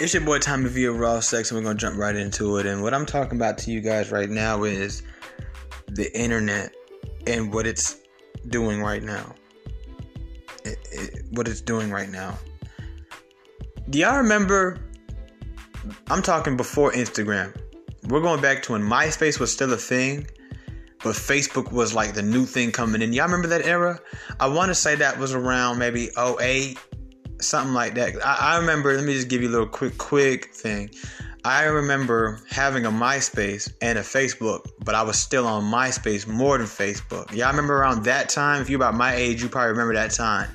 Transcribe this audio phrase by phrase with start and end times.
[0.00, 2.66] It's your boy Tommy via Raw Sex, and we're gonna jump right into it.
[2.66, 5.02] And what I'm talking about to you guys right now is
[5.88, 6.72] the internet
[7.26, 7.96] and what it's
[8.46, 9.34] doing right now.
[10.64, 12.38] It, it, what it's doing right now.
[13.90, 14.78] Do y'all remember?
[16.06, 17.60] I'm talking before Instagram.
[18.06, 20.28] We're going back to when MySpace was still a thing,
[21.02, 23.12] but Facebook was like the new thing coming in.
[23.12, 23.98] Y'all remember that era?
[24.38, 26.78] I want to say that was around maybe 08,
[27.40, 28.14] something like that.
[28.24, 28.94] I, I remember.
[28.94, 30.90] Let me just give you a little quick, quick thing.
[31.44, 36.58] I remember having a MySpace and a Facebook, but I was still on MySpace more
[36.58, 37.32] than Facebook.
[37.34, 38.60] Y'all remember around that time?
[38.60, 40.50] If you're about my age, you probably remember that time.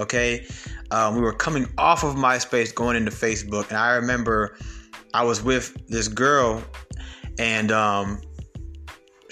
[0.00, 0.46] Okay,
[0.90, 4.56] um, we were coming off of MySpace, going into Facebook, and I remember
[5.14, 6.62] I was with this girl,
[7.38, 8.20] and um,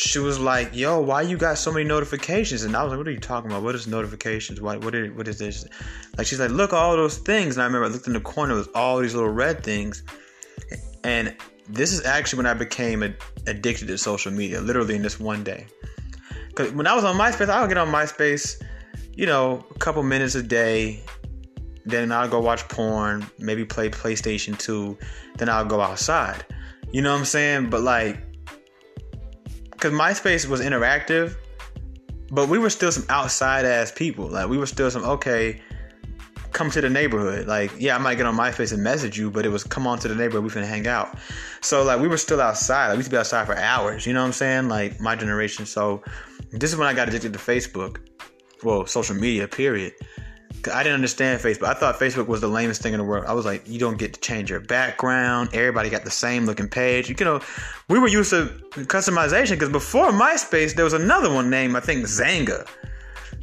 [0.00, 3.08] she was like, "Yo, why you got so many notifications?" And I was like, "What
[3.08, 3.62] are you talking about?
[3.62, 4.60] What is notifications?
[4.60, 5.66] What what, is, what is this?"
[6.16, 8.54] Like she's like, "Look, all those things." And I remember I looked in the corner,
[8.54, 10.02] with all these little red things,
[11.04, 11.36] and
[11.68, 13.02] this is actually when I became
[13.46, 15.66] addicted to social media, literally in this one day.
[16.48, 18.60] Because when I was on MySpace, I would get on MySpace,
[19.14, 21.00] you know, a couple minutes a day.
[21.86, 24.98] Then I'll go watch porn, maybe play PlayStation 2.
[25.36, 26.44] Then I'll go outside.
[26.92, 27.70] You know what I'm saying?
[27.70, 28.18] But like,
[29.80, 31.36] because MySpace was interactive,
[32.30, 34.28] but we were still some outside ass people.
[34.28, 35.62] Like, we were still some, okay,
[36.52, 37.46] come to the neighborhood.
[37.46, 39.98] Like, yeah, I might get on MySpace and message you, but it was come on
[40.00, 41.16] to the neighborhood, we finna hang out.
[41.62, 42.88] So like we were still outside.
[42.88, 44.68] Like, we used to be outside for hours, you know what I'm saying?
[44.68, 45.64] Like my generation.
[45.64, 46.02] So
[46.50, 48.00] this is when I got addicted to Facebook.
[48.62, 49.94] Well, social media, period.
[50.68, 51.68] I didn't understand Facebook.
[51.68, 53.24] I thought Facebook was the lamest thing in the world.
[53.26, 55.50] I was like, you don't get to change your background.
[55.52, 57.08] Everybody got the same looking page.
[57.08, 57.40] You know,
[57.88, 62.04] we were used to customization because before MySpace, there was another one named, I think,
[62.04, 62.66] Xanga.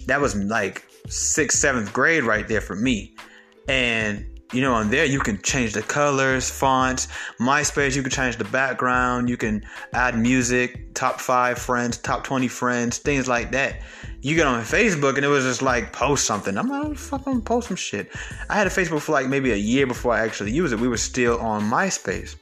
[0.05, 3.15] That was like sixth, seventh grade right there for me.
[3.67, 7.07] And you know, on there you can change the colors, fonts.
[7.39, 9.29] MySpace, you can change the background.
[9.29, 13.81] You can add music, top five friends, top 20 friends, things like that.
[14.21, 16.57] You get on Facebook and it was just like post something.
[16.57, 18.09] I'm like, fucking post some shit.
[18.49, 20.79] I had a Facebook for like maybe a year before I actually used it.
[20.79, 22.35] We were still on MySpace,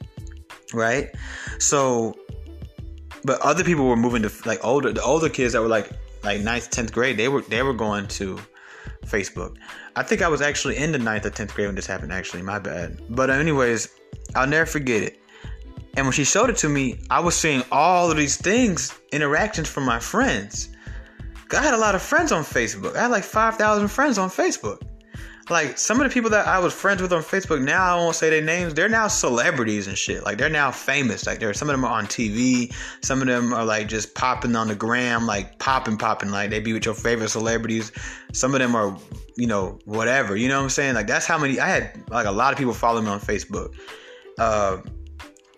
[0.72, 1.08] right?
[1.58, 2.16] So,
[3.24, 5.90] but other people were moving to like older, the older kids that were like
[6.22, 7.16] like ninth, tenth grade.
[7.16, 8.38] They were they were going to
[9.06, 9.56] Facebook.
[9.96, 12.12] I think I was actually in the ninth or tenth grade when this happened.
[12.12, 13.00] Actually, my bad.
[13.10, 13.88] But anyways,
[14.34, 15.18] I'll never forget it.
[15.96, 19.68] And when she showed it to me, I was seeing all of these things, interactions
[19.68, 20.68] from my friends.
[21.50, 22.94] I had a lot of friends on Facebook.
[22.96, 24.82] I had like five thousand friends on Facebook
[25.48, 28.16] like some of the people that I was friends with on Facebook now I won't
[28.16, 28.74] say their names.
[28.74, 30.24] They're now celebrities and shit.
[30.24, 31.26] Like they're now famous.
[31.26, 32.74] Like there some of them are on TV.
[33.02, 36.30] Some of them are like just popping on the gram, like popping, popping.
[36.30, 37.92] Like they be with your favorite celebrities.
[38.32, 38.96] Some of them are,
[39.36, 40.36] you know, whatever.
[40.36, 40.94] You know what I'm saying?
[40.94, 42.10] Like that's how many I had.
[42.10, 43.74] Like a lot of people follow me on Facebook.
[44.38, 44.78] Uh,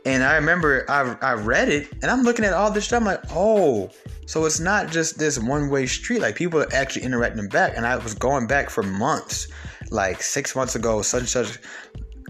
[0.04, 3.00] and I remember I I read it and I'm looking at all this stuff.
[3.00, 3.90] I'm like, oh,
[4.26, 6.20] so it's not just this one way street.
[6.20, 7.74] Like people are actually interacting back.
[7.76, 9.48] And I was going back for months
[9.90, 11.58] like six months ago, such and such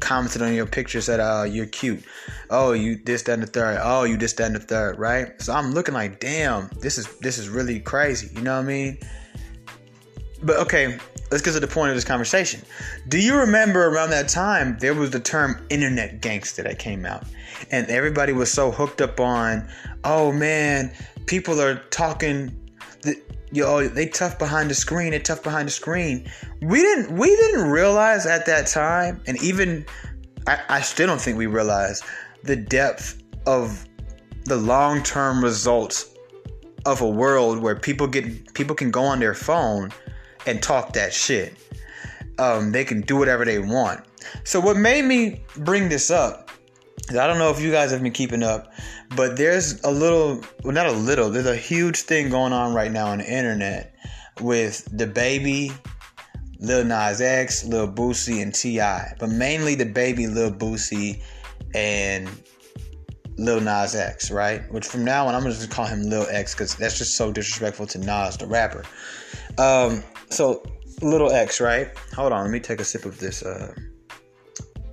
[0.01, 2.05] commented on your picture, said, "Oh, you're cute.
[2.51, 3.79] Oh, you this, that, and the third.
[3.83, 7.07] Oh, you this, that, and the third, right?" So I'm looking like, "Damn, this is
[7.19, 8.99] this is really crazy." You know what I mean?
[10.43, 10.99] But okay,
[11.31, 12.63] let's get to the point of this conversation.
[13.09, 17.25] Do you remember around that time there was the term internet gangster that came out,
[17.71, 19.69] and everybody was so hooked up on,
[20.05, 20.93] "Oh man,
[21.27, 22.55] people are talking."
[23.51, 25.13] yo, they tough behind the screen.
[25.13, 26.31] They tough behind the screen.
[26.61, 29.87] We didn't we didn't realize at that time, and even
[30.47, 32.05] I, I still don't think we realized
[32.43, 33.87] the depth of
[34.45, 36.15] the long term results
[36.87, 39.91] of a world where people get people can go on their phone
[40.49, 41.55] and talk that shit.
[42.39, 44.05] Um, they can do whatever they want.
[44.45, 46.49] So what made me bring this up
[47.11, 48.73] I don't know if you guys have been keeping up,
[49.17, 52.93] but there's a little, well, not a little, there's a huge thing going on right
[52.93, 53.95] now on the internet
[54.43, 55.73] with DaBaby,
[56.61, 59.15] Lil Nas X, Lil Boosie, and T.I.
[59.19, 61.23] But mainly DaBaby, Lil Boosie,
[61.75, 62.29] and
[63.39, 64.71] Lil Nas X, right?
[64.71, 67.33] Which from now on, I'm gonna just call him Lil X because that's just so
[67.33, 68.85] disrespectful to Nas, the rapper.
[69.57, 70.63] Um, so
[71.03, 71.91] Little X, right?
[72.15, 73.75] Hold on, let me take a sip of this, uh,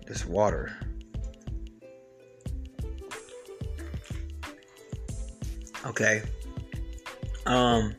[0.07, 0.71] this water.
[5.85, 6.21] Okay.
[7.45, 7.95] Um.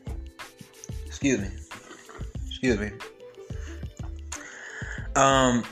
[1.05, 1.47] Excuse me.
[2.47, 2.91] Excuse me.
[5.15, 5.63] Um.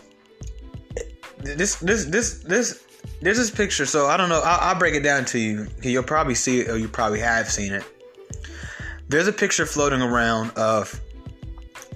[1.40, 2.86] This this this this
[3.22, 3.86] there's this picture.
[3.86, 4.42] So I don't know.
[4.44, 5.68] I'll, I'll break it down to you.
[5.82, 7.84] You'll probably see it, or you probably have seen it.
[9.08, 11.00] There's a picture floating around of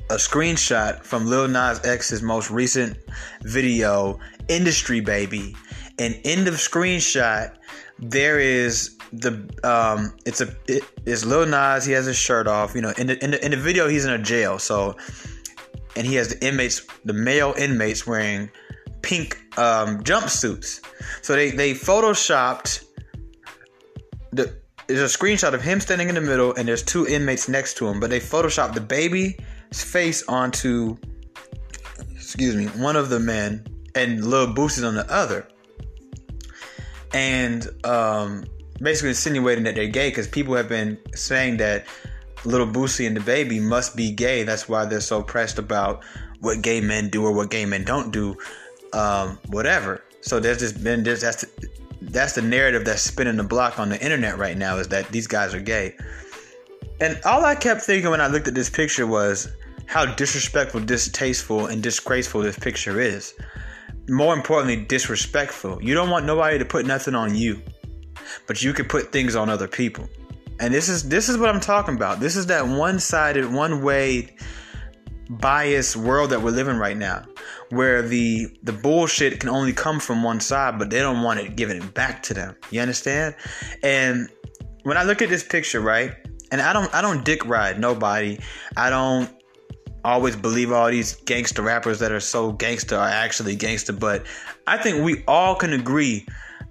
[0.10, 2.98] a screenshot from Lil Nas X's most recent
[3.42, 5.56] video, Industry Baby.
[6.00, 7.56] And in the screenshot,
[8.00, 9.34] there is the
[9.64, 13.08] um it's a it is Lil Nas, he has his shirt off, you know, in
[13.08, 14.96] the, in the in the video he's in a jail, so
[15.96, 18.50] and he has the inmates, the male inmates wearing
[19.02, 20.82] pink um, jumpsuits.
[21.22, 22.86] So they they photoshopped
[24.32, 27.78] the there's a screenshot of him standing in the middle and there's two inmates next
[27.78, 28.82] to him, but they photoshopped the
[29.70, 30.98] baby's face onto
[32.16, 35.48] excuse me, one of the men and Lil Boosie's on the other.
[37.12, 38.46] And um,
[38.80, 41.88] basically insinuating that they're gay because people have been saying that
[42.46, 44.44] little Boosie and DaBaby must be gay.
[44.44, 46.04] That's why they're so pressed about
[46.40, 48.38] what gay men do or what gay men don't do,
[48.94, 50.04] um, whatever.
[50.22, 51.46] So there's just been this that's
[52.02, 55.26] that's the narrative that's spinning the block on the internet right now is that these
[55.26, 55.96] guys are gay.
[57.02, 59.50] And all I kept thinking when I looked at this picture was
[59.90, 63.34] how disrespectful, distasteful, and disgraceful this picture is.
[64.08, 65.82] More importantly, disrespectful.
[65.82, 67.60] You don't want nobody to put nothing on you,
[68.46, 70.08] but you can put things on other people.
[70.60, 72.20] And this is this is what I'm talking about.
[72.20, 74.36] This is that one-sided, one-way
[75.28, 77.26] biased world that we're living right now
[77.70, 81.56] where the the bullshit can only come from one side but they don't want it
[81.56, 83.36] given back to them you understand
[83.84, 84.28] and
[84.82, 86.16] when i look at this picture right
[86.52, 88.40] and i don't i don't dick ride nobody
[88.76, 89.39] i don't
[90.04, 94.26] always believe all these gangster rappers that are so gangster are actually gangster but
[94.68, 96.26] i think we all can agree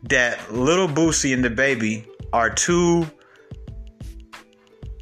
[0.04, 3.06] that little boosie and DaBaby are two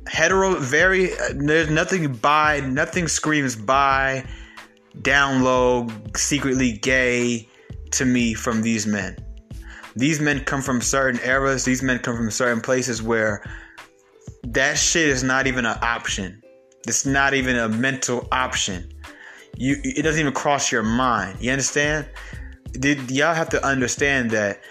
[0.08, 4.24] hetero very uh, there's nothing by nothing screams by
[5.02, 7.48] down low secretly gay
[7.92, 9.16] to me from these men.
[9.94, 11.64] These men come from certain eras.
[11.64, 13.42] These men come from certain places where
[14.44, 16.42] that shit is not even an option
[16.86, 18.92] it's not even a mental option
[19.56, 22.08] you it doesn't even cross your mind you understand
[22.72, 24.62] Did, y'all have to understand that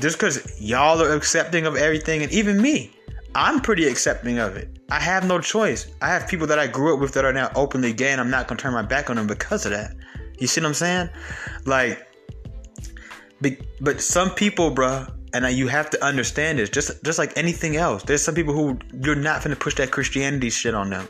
[0.00, 2.92] just because y'all are accepting of everything and even me
[3.34, 4.78] I'm pretty accepting of it.
[4.90, 5.86] I have no choice.
[6.02, 8.30] I have people that I grew up with that are now openly gay, and I'm
[8.30, 9.94] not gonna turn my back on them because of that.
[10.38, 11.08] You see what I'm saying?
[11.64, 12.06] Like,
[13.80, 16.70] but some people, bruh, and you have to understand this.
[16.70, 20.50] Just just like anything else, there's some people who you're not gonna push that Christianity
[20.50, 21.08] shit on them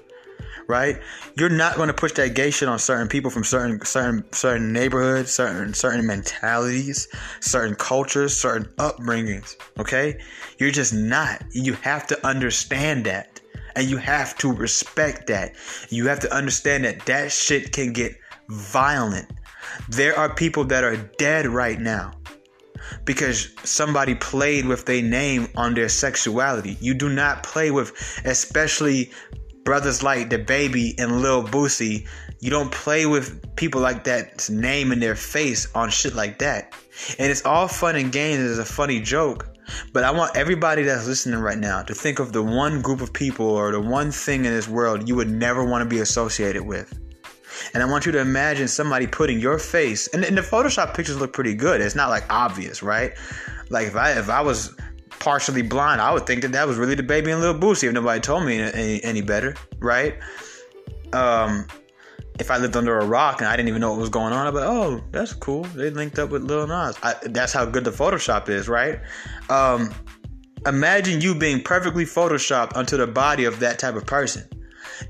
[0.66, 1.00] right?
[1.36, 4.72] You're not going to push that gay shit on certain people from certain certain certain
[4.72, 7.08] neighborhoods, certain certain mentalities,
[7.40, 9.56] certain cultures, certain upbringings.
[9.78, 10.20] Okay,
[10.58, 11.42] you're just not.
[11.52, 13.40] You have to understand that,
[13.76, 15.54] and you have to respect that.
[15.88, 18.16] You have to understand that that shit can get
[18.48, 19.30] violent.
[19.88, 22.12] There are people that are dead right now
[23.04, 26.76] because somebody played with their name on their sexuality.
[26.80, 27.92] You do not play with,
[28.24, 29.12] especially
[29.64, 32.06] brothers like DaBaby and Lil Boosie,
[32.40, 36.74] you don't play with people like that's name in their face on shit like that.
[37.18, 39.48] And it's all fun and games as a funny joke.
[39.92, 43.12] But I want everybody that's listening right now to think of the one group of
[43.12, 46.62] people or the one thing in this world you would never want to be associated
[46.64, 46.98] with.
[47.74, 51.18] And I want you to imagine somebody putting your face, and, and the Photoshop pictures
[51.18, 51.80] look pretty good.
[51.80, 53.12] It's not like obvious, right?
[53.70, 54.74] Like if I if I was
[55.18, 58.20] partially blind, I would think that that was really DaBaby and little Boosie if nobody
[58.20, 60.14] told me any, any better, right?
[61.12, 61.66] Um,
[62.40, 64.46] if I lived under a rock and I didn't even know what was going on,
[64.46, 65.64] I'd be like, oh, that's cool.
[65.64, 66.96] They linked up with Lil Nas.
[67.02, 69.00] I, that's how good the Photoshop is, right?
[69.48, 69.94] Um,
[70.66, 74.48] imagine you being perfectly photoshopped onto the body of that type of person.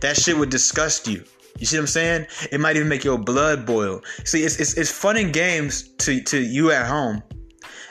[0.01, 1.25] That shit would disgust you.
[1.59, 2.27] You see what I'm saying?
[2.51, 4.03] It might even make your blood boil.
[4.25, 7.23] See, it's it's, it's fun and games to to you at home.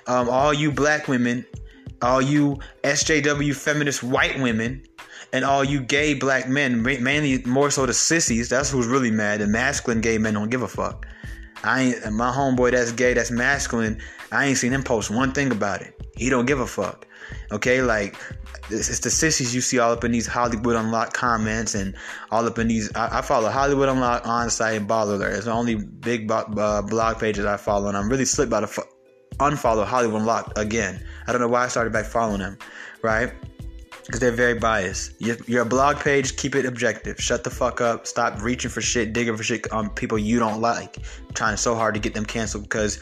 [0.07, 1.45] Um, all you black women
[2.01, 4.83] all you SJW feminist white women
[5.33, 9.39] and all you gay black men, mainly more so the sissies, that's who's really mad.
[9.39, 11.05] The masculine gay men don't give a fuck.
[11.63, 14.01] I ain't my homeboy that's gay, that's masculine.
[14.31, 15.99] I ain't seen him post one thing about it.
[16.15, 17.07] He don't give a fuck.
[17.51, 18.15] Okay, like
[18.69, 21.95] it's, the sissies you see all up in these Hollywood Unlocked comments and
[22.31, 22.93] all up in these.
[22.95, 25.33] I, I follow Hollywood Unlocked on site and Baller Alert.
[25.33, 28.83] It's the only big uh, blog pages I follow, and I'm really slick about to
[29.39, 31.03] unfollow Hollywood Unlocked again.
[31.27, 32.57] I don't know why I started back following them,
[33.01, 33.33] right?
[34.05, 35.13] Because they're very biased.
[35.19, 37.19] You're, you're, a blog page, keep it objective.
[37.19, 38.07] Shut the fuck up.
[38.07, 40.97] Stop reaching for shit, digging for shit on people you don't like.
[41.33, 42.99] Trying so hard to get them canceled because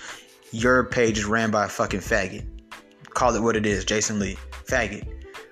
[0.52, 2.46] your page is ran by a fucking faggot.
[3.06, 4.38] Call it what it is, Jason Lee.
[4.68, 5.08] Faggot,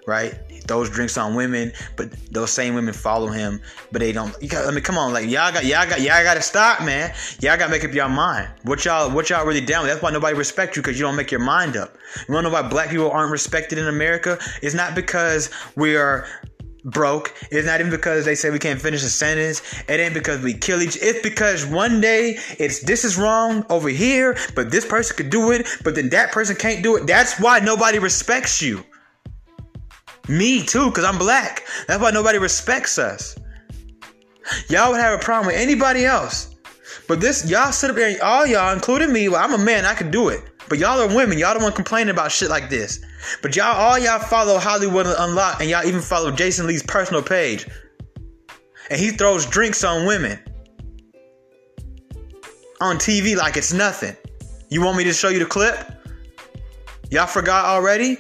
[0.06, 0.38] right?
[0.68, 3.62] throws drinks on women, but those same women follow him,
[3.92, 4.34] but they don't.
[4.50, 7.14] Got, I mean, come on, like y'all got, y'all got, y'all got to stop, man.
[7.40, 8.50] Y'all got to make up your mind.
[8.64, 9.92] What y'all, what y'all really down with?
[9.92, 11.96] That's why nobody respect you because you don't make your mind up.
[12.28, 14.38] You wanna know why black people aren't respected in America?
[14.62, 16.28] It's not because we are
[16.88, 17.34] broke.
[17.52, 19.62] It's not even because they say we can't finish a sentence.
[19.88, 20.98] It ain't because we kill each.
[21.02, 25.52] It's because one day it's this is wrong over here, but this person could do
[25.52, 27.06] it, but then that person can't do it.
[27.06, 28.84] That's why nobody respects you.
[30.28, 31.66] Me too, because I'm black.
[31.88, 33.38] That's why nobody respects us.
[34.70, 36.56] Y'all would have a problem with anybody else.
[37.08, 39.94] But this, y'all sit up there, all y'all, including me, well, I'm a man, I
[39.94, 40.42] can do it.
[40.70, 43.00] But y'all are women, y'all don't want complaining about shit like this.
[43.42, 47.68] But y'all, all y'all follow Hollywood Unlocked, and y'all even follow Jason Lee's personal page.
[48.90, 50.40] And he throws drinks on women
[52.80, 54.16] on TV like it's nothing.
[54.70, 55.78] You want me to show you the clip?
[57.10, 58.18] Y'all forgot already?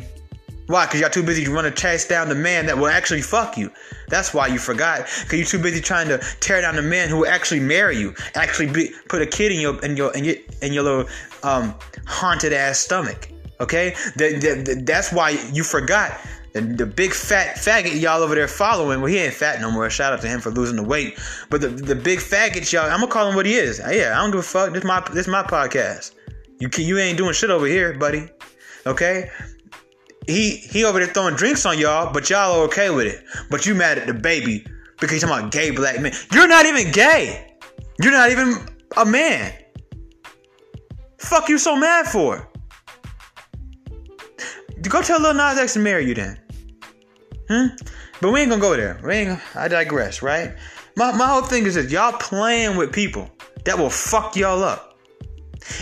[0.67, 0.86] Why?
[0.86, 3.71] Because y'all too busy running to chase down the man that will actually fuck you.
[4.09, 5.07] That's why you forgot.
[5.24, 8.13] Because you're too busy trying to tear down the man who will actually marry you,
[8.36, 11.05] actually be, put a kid in your in your in your, in your little
[11.43, 11.74] um,
[12.05, 13.29] haunted ass stomach.
[13.59, 16.19] Okay, the, the, that's why you forgot.
[16.53, 19.01] The, the big fat faggot y'all over there following.
[19.01, 19.89] Well, he ain't fat no more.
[19.89, 21.17] Shout out to him for losing the weight.
[21.50, 23.79] But the, the big faggot y'all, I'm gonna call him what he is.
[23.79, 24.74] Yeah, I don't give a fuck.
[24.74, 26.13] This my this my podcast.
[26.59, 28.29] You you ain't doing shit over here, buddy.
[28.86, 29.29] Okay,
[30.27, 33.24] he he over there throwing drinks on y'all, but y'all are okay with it.
[33.50, 34.69] But you mad at DaBaby
[35.00, 36.13] because he's talking about gay black men.
[36.34, 37.55] You're not even gay.
[38.01, 38.55] You're not even
[38.98, 39.53] a man.
[41.17, 42.50] Fuck you so mad for?
[44.81, 46.39] Go tell Lil Nas X to marry you then.
[47.50, 47.67] Hmm?
[48.22, 49.00] But we ain't gonna go there.
[49.03, 50.55] We ain't I digress, right?
[50.98, 53.29] My my whole thing is that y'all playing with people
[53.63, 55.00] that will fuck y'all up.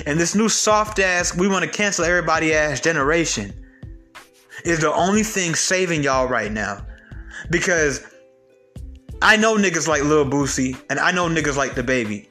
[0.05, 3.64] And this new soft ass, we want to cancel everybody ass generation
[4.65, 6.86] is the only thing saving y'all right now.
[7.50, 8.05] Because
[9.22, 12.27] I know niggas like Lil Boosie and I know niggas like DaBaby.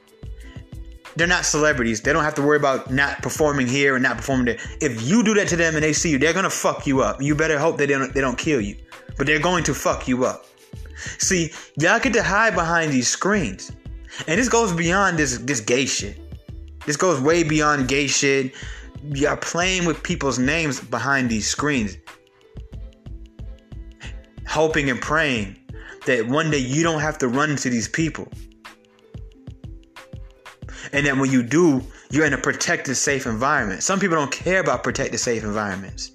[1.16, 2.00] They're not celebrities.
[2.00, 4.58] They don't have to worry about not performing here and not performing there.
[4.80, 7.22] If you do that to them and they see you, they're gonna fuck you up.
[7.22, 8.76] You better hope they don't they don't kill you.
[9.16, 10.44] But they're going to fuck you up.
[11.18, 13.70] See, y'all get to hide behind these screens.
[14.26, 16.18] And this goes beyond this this gay shit.
[16.84, 18.52] This goes way beyond gay shit.
[19.04, 21.96] Y'all playing with people's names behind these screens
[24.46, 25.56] hoping and praying
[26.06, 28.28] that one day you don't have to run into these people.
[30.92, 33.82] And that when you do, you're in a protected, safe environment.
[33.82, 36.12] Some people don't care about protected, safe environments.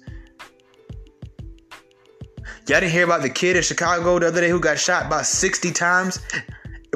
[2.66, 5.26] Y'all didn't hear about the kid in Chicago the other day who got shot about
[5.26, 6.20] 60 times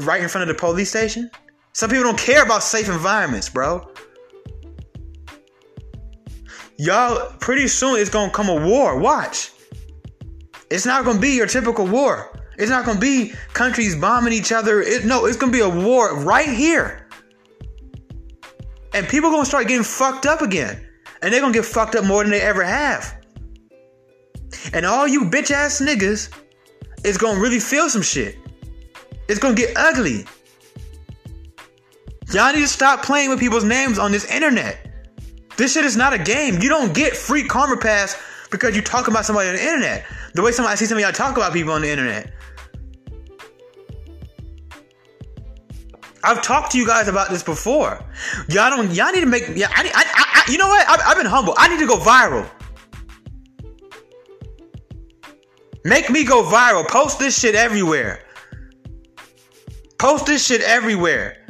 [0.01, 1.31] right in front of the police station?
[1.73, 3.91] Some people don't care about safe environments, bro.
[6.77, 8.99] Y'all, pretty soon it's gonna come a war.
[8.99, 9.51] Watch.
[10.75, 12.37] It's not going to be your typical war.
[12.59, 14.81] It's not going to be countries bombing each other.
[14.81, 17.07] It, no, it's going to be a war right here.
[18.93, 20.85] And people are going to start getting fucked up again.
[21.23, 23.25] And they're going to get fucked up more than they ever have.
[24.73, 26.37] And all you bitch ass niggas
[27.05, 28.37] is going to really feel some shit.
[29.29, 30.25] It's going to get ugly.
[32.33, 34.91] Y'all need to stop playing with people's names on this internet.
[35.57, 36.61] This shit is not a game.
[36.61, 38.17] You don't get free karma pass
[38.55, 40.07] because you talk about somebody on the internet.
[40.35, 42.33] The way some I see some of y'all talk about people on the internet.
[46.23, 48.03] I've talked to you guys about this before.
[48.49, 48.93] Y'all don't.
[48.93, 49.49] Y'all need to make.
[49.55, 49.91] Yeah, I.
[49.93, 50.05] I,
[50.47, 50.89] I you know what?
[50.89, 51.55] I, I've been humble.
[51.57, 52.49] I need to go viral.
[55.85, 56.87] Make me go viral.
[56.89, 58.25] Post this shit everywhere.
[59.99, 61.45] Post this shit everywhere.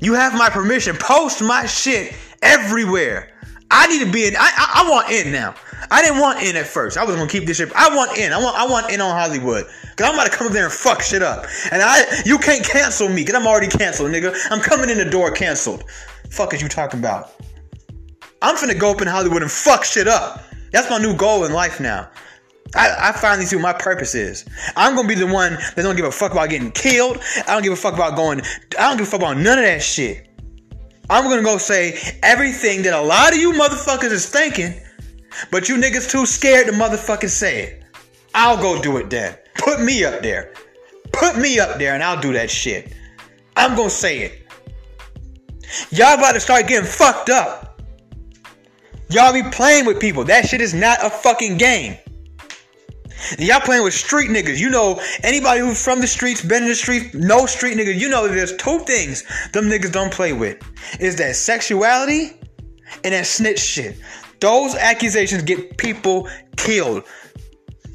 [0.00, 0.96] You have my permission.
[0.96, 3.31] Post my shit everywhere.
[3.72, 4.36] I need to be in.
[4.36, 5.54] I, I, I want in now.
[5.90, 6.96] I didn't want in at first.
[6.96, 7.72] I was gonna keep this shit.
[7.74, 8.32] I want in.
[8.32, 8.56] I want.
[8.56, 9.64] I want in on Hollywood.
[9.96, 11.46] Cause I'm about to come up there and fuck shit up.
[11.70, 13.24] And I, you can't cancel me.
[13.24, 14.34] Cause I'm already canceled, nigga.
[14.50, 15.84] I'm coming in the door canceled.
[16.30, 17.32] Fuck is you talking about?
[18.40, 20.44] I'm finna go up in Hollywood and fuck shit up.
[20.70, 22.10] That's my new goal in life now.
[22.74, 24.46] I, I finally see what my purpose is.
[24.76, 27.20] I'm gonna be the one that don't give a fuck about getting killed.
[27.46, 28.40] I don't give a fuck about going.
[28.78, 30.28] I don't give a fuck about none of that shit.
[31.12, 34.80] I'm gonna go say everything that a lot of you motherfuckers is thinking,
[35.50, 37.84] but you niggas too scared to motherfucking say it.
[38.34, 39.36] I'll go do it then.
[39.58, 40.54] Put me up there.
[41.12, 42.94] Put me up there and I'll do that shit.
[43.58, 44.46] I'm gonna say it.
[45.90, 47.82] Y'all about to start getting fucked up.
[49.10, 50.24] Y'all be playing with people.
[50.24, 51.98] That shit is not a fucking game.
[53.30, 54.58] And y'all playing with street niggas.
[54.58, 58.08] You know, anybody who's from the streets, been in the streets, no street niggas, you
[58.08, 60.58] know there's two things them niggas don't play with.
[61.00, 62.32] Is that sexuality
[63.04, 63.96] and that snitch shit.
[64.40, 67.04] Those accusations get people killed.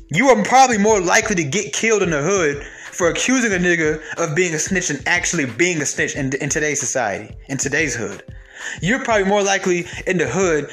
[0.10, 4.02] You are probably more likely to get killed in the hood for accusing a nigga
[4.18, 7.96] of being a snitch than actually being a snitch in, in today's society, in today's
[7.96, 8.24] hood.
[8.82, 10.72] You're probably more likely in the hood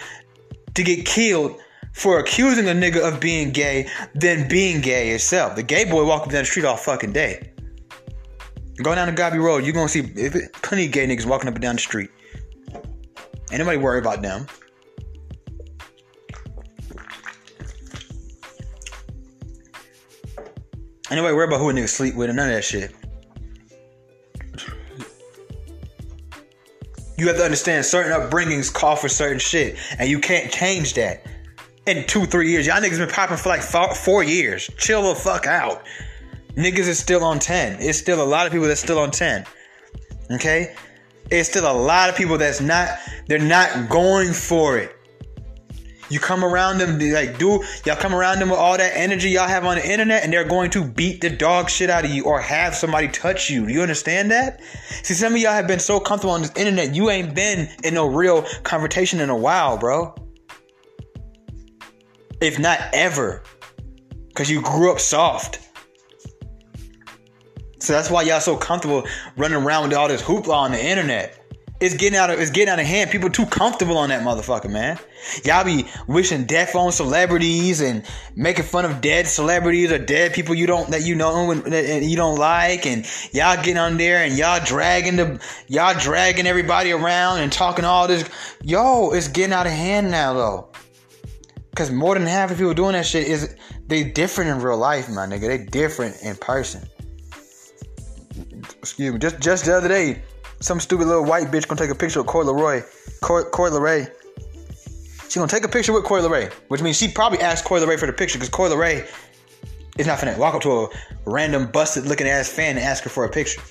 [0.75, 1.61] to get killed
[1.95, 5.57] for accusing a nigga of being gay than being gay itself.
[5.57, 7.53] The gay boy walking down the street all fucking day.
[8.83, 11.63] Go down the Gobby Road, you're gonna see plenty of gay niggas walking up and
[11.63, 12.11] down the street.
[13.51, 14.47] Ain't nobody worry about them.
[21.11, 22.93] Nobody worry about who a nigga sleep with and none of that shit.
[27.17, 31.25] You have to understand certain upbringings call for certain shit, and you can't change that
[31.87, 32.67] in two, three years.
[32.67, 34.71] Y'all niggas been popping for like four, four years.
[34.77, 35.85] Chill the fuck out.
[36.57, 37.79] Niggas is still on 10.
[37.81, 39.45] It's still a lot of people that's still on 10.
[40.31, 40.75] Okay?
[41.31, 42.89] It's still a lot of people that's not,
[43.27, 44.97] they're not going for it.
[46.11, 49.49] You come around them, like, do y'all come around them with all that energy y'all
[49.49, 52.25] have on the internet, and they're going to beat the dog shit out of you
[52.25, 53.67] or have somebody touch you.
[53.67, 54.61] Do you understand that?
[55.03, 57.95] See, some of y'all have been so comfortable on this internet, you ain't been in
[57.95, 60.15] no real confrontation in a while, bro.
[62.41, 63.43] If not ever,
[64.29, 65.61] because you grew up soft.
[67.79, 71.39] So that's why y'all so comfortable running around with all this hoopla on the internet.
[71.81, 73.11] It's getting out of it's getting out of hand.
[73.11, 74.99] People too comfortable on that motherfucker, man.
[75.45, 78.05] Y'all be wishing death on celebrities and
[78.37, 82.09] making fun of dead celebrities or dead people you don't that you know and, and
[82.09, 86.91] you don't like, and y'all getting on there and y'all dragging the y'all dragging everybody
[86.91, 88.27] around and talking all this.
[88.63, 90.69] Yo, it's getting out of hand now though.
[91.75, 93.57] Cause more than half of people doing that shit is
[93.89, 95.49] they different in real life, my nigga.
[95.49, 96.89] They different in person
[98.85, 100.23] excuse me, just just the other day,
[100.61, 102.85] some stupid little white bitch gonna take a picture of Coi Leray.
[103.21, 104.11] Coi, Coi Leray.
[105.29, 107.99] She gonna take a picture with Coi Leray, which means she probably asked Coi Leray
[107.99, 109.09] for the picture because Coi Leray
[109.99, 110.89] is not finna walk up to a
[111.27, 113.63] random busted looking ass fan and ask her for a picture.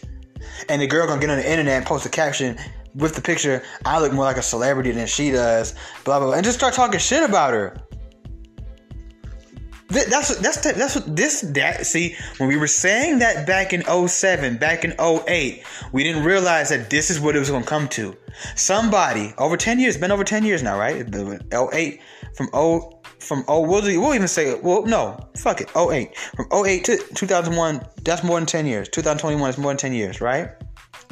[0.70, 2.58] And the girl gonna get on the internet and post a caption
[2.96, 6.36] with the picture, I look more like a celebrity than she does, blah blah blah,
[6.36, 7.78] and just start talking shit about her.
[9.94, 14.58] That's that's that's what this that see when we were saying that back in 07,
[14.58, 17.88] back in 08, we didn't realize that this is what it was going to come
[17.90, 18.16] to.
[18.56, 21.06] Somebody over 10 years, been over 10 years now, right?
[21.54, 22.02] 08
[22.36, 26.84] from 0 from oh we'll, we'll even say well no fuck it 08 from 08
[26.84, 28.90] to 2001 that's more than 10 years.
[28.90, 30.50] 2021 is more than 10 years right?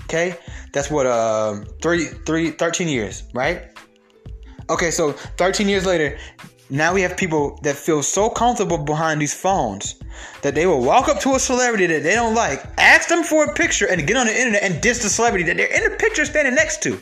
[0.04, 0.36] Okay?
[0.74, 3.70] That's what uh 3 3 13 years right?
[4.70, 6.18] Okay so 13 years later
[6.72, 9.96] now we have people that feel so comfortable behind these phones
[10.42, 13.44] that they will walk up to a celebrity that they don't like, ask them for
[13.44, 15.98] a picture, and get on the internet and diss the celebrity that they're in the
[15.98, 16.98] picture standing next to,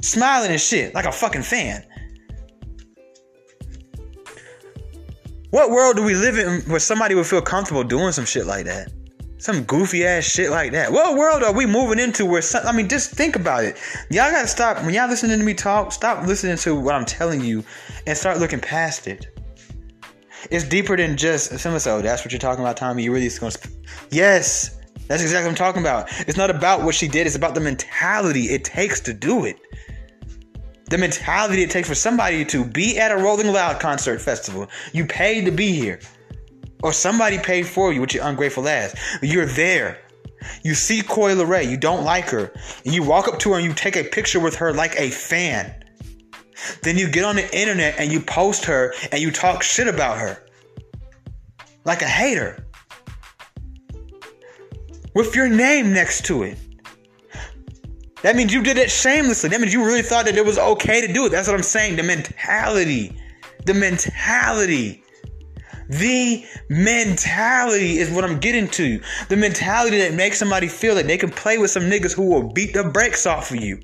[0.00, 1.84] smiling and shit like a fucking fan.
[5.50, 8.64] What world do we live in where somebody would feel comfortable doing some shit like
[8.64, 8.90] that?
[9.40, 10.92] Some goofy ass shit like that.
[10.92, 13.78] What world are we moving into where some, I mean, just think about it.
[14.10, 15.92] Y'all gotta stop when y'all listening to me talk.
[15.92, 17.64] Stop listening to what I'm telling you,
[18.06, 19.28] and start looking past it.
[20.50, 23.24] It's deeper than just someone say, "Oh, that's what you're talking about, Tommy." You really
[23.24, 23.68] just going to?
[24.10, 26.10] Yes, that's exactly what I'm talking about.
[26.28, 27.26] It's not about what she did.
[27.26, 29.56] It's about the mentality it takes to do it.
[30.90, 34.68] The mentality it takes for somebody to be at a Rolling Loud concert festival.
[34.92, 35.98] You paid to be here
[36.82, 38.94] or somebody paid for you, with you're ungrateful ass.
[39.22, 40.00] You're there.
[40.62, 42.52] You see Coi Leray, you don't like her,
[42.84, 45.10] and you walk up to her and you take a picture with her like a
[45.10, 45.74] fan.
[46.82, 50.18] Then you get on the internet and you post her and you talk shit about
[50.18, 50.44] her.
[51.84, 52.66] Like a hater.
[55.14, 56.58] With your name next to it.
[58.22, 59.48] That means you did it shamelessly.
[59.48, 61.30] That means you really thought that it was okay to do it.
[61.30, 61.96] That's what I'm saying.
[61.96, 63.16] The mentality.
[63.64, 65.02] The mentality.
[65.90, 69.00] The mentality is what I'm getting to.
[69.28, 72.52] The mentality that makes somebody feel that they can play with some niggas who will
[72.52, 73.80] beat the brakes off of you.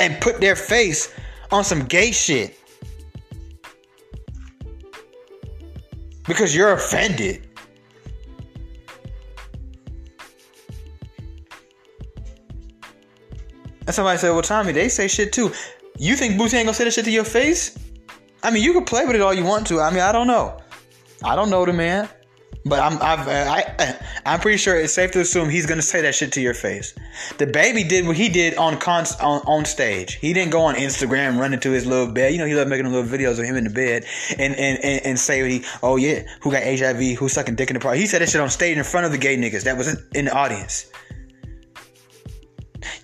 [0.00, 1.14] And put their face
[1.52, 2.58] on some gay shit.
[6.26, 7.46] Because you're offended.
[13.86, 15.52] And somebody said, Well, Tommy, they say shit too.
[16.00, 17.78] You think Boosie ain't gonna say that shit to your face?
[18.42, 19.80] I mean, you can play with it all you want to.
[19.80, 20.58] I mean, I don't know.
[21.22, 22.08] I don't know the man,
[22.64, 23.92] but I'm I've, uh, I uh,
[24.24, 26.94] I'm pretty sure it's safe to assume he's gonna say that shit to your face.
[27.32, 30.14] DaBaby did what he did on on, on stage.
[30.14, 32.32] He didn't go on Instagram running to his little bed.
[32.32, 34.06] You know, he loved making little videos of him in the bed
[34.38, 37.74] and and and, and say he oh yeah who got HIV who's sucking dick in
[37.74, 37.98] the park.
[37.98, 40.24] He said that shit on stage in front of the gay niggas that was in
[40.24, 40.90] the audience.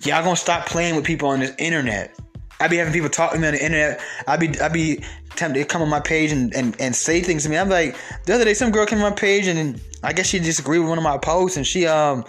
[0.01, 2.17] Y'all gonna stop playing with people on this internet.
[2.59, 4.01] I be having people talk to me on the internet.
[4.25, 5.03] I be I be
[5.35, 7.57] tempted to come on my page and, and, and say things to me.
[7.57, 10.39] I'm like, the other day some girl came on my page and I guess she
[10.39, 12.25] disagreed with one of my posts and she um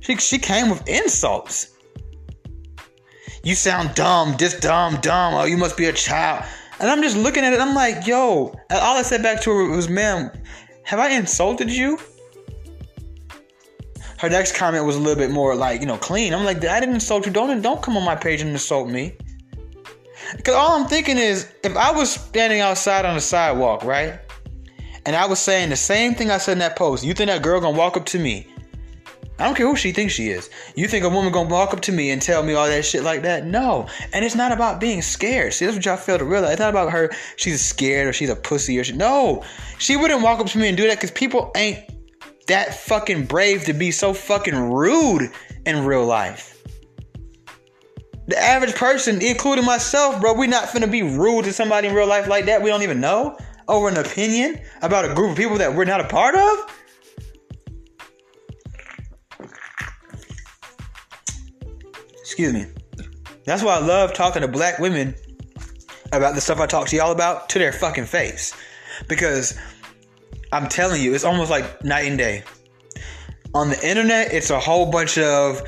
[0.00, 1.68] she she came with insults.
[3.44, 5.34] You sound dumb, just dumb, dumb.
[5.34, 6.44] Oh, you must be a child.
[6.78, 7.60] And I'm just looking at it.
[7.60, 8.54] I'm like, yo.
[8.70, 10.30] And all I said back to her was, ma'am,
[10.84, 11.98] have I insulted you?
[14.18, 16.32] Her next comment was a little bit more like, you know, clean.
[16.32, 17.32] I'm like, I didn't insult you.
[17.32, 19.16] Don't don't come on my page and insult me.
[20.36, 24.20] Because all I'm thinking is, if I was standing outside on the sidewalk, right,
[25.04, 27.42] and I was saying the same thing I said in that post, you think that
[27.42, 28.46] girl gonna walk up to me?
[29.38, 30.50] I don't care who she thinks she is.
[30.76, 33.02] You think a woman gonna walk up to me and tell me all that shit
[33.02, 33.44] like that?
[33.44, 33.88] No.
[34.12, 35.52] And it's not about being scared.
[35.52, 36.52] See, that's what y'all fail to realize.
[36.52, 37.10] It's not about her.
[37.36, 38.92] She's scared or she's a pussy or she.
[38.92, 39.42] No,
[39.78, 41.78] she wouldn't walk up to me and do that because people ain't
[42.46, 45.32] that fucking brave to be so fucking rude
[45.66, 46.51] in real life.
[48.28, 52.06] The average person, including myself, bro, we not finna be rude to somebody in real
[52.06, 52.62] life like that.
[52.62, 53.36] We don't even know
[53.68, 56.58] over an opinion about a group of people that we're not a part of.
[62.20, 62.66] Excuse me.
[63.44, 65.14] That's why I love talking to black women
[66.12, 68.54] about the stuff I talk to y'all about to their fucking face.
[69.08, 69.58] Because
[70.52, 72.44] I'm telling you, it's almost like night and day.
[73.54, 75.62] On the internet, it's a whole bunch of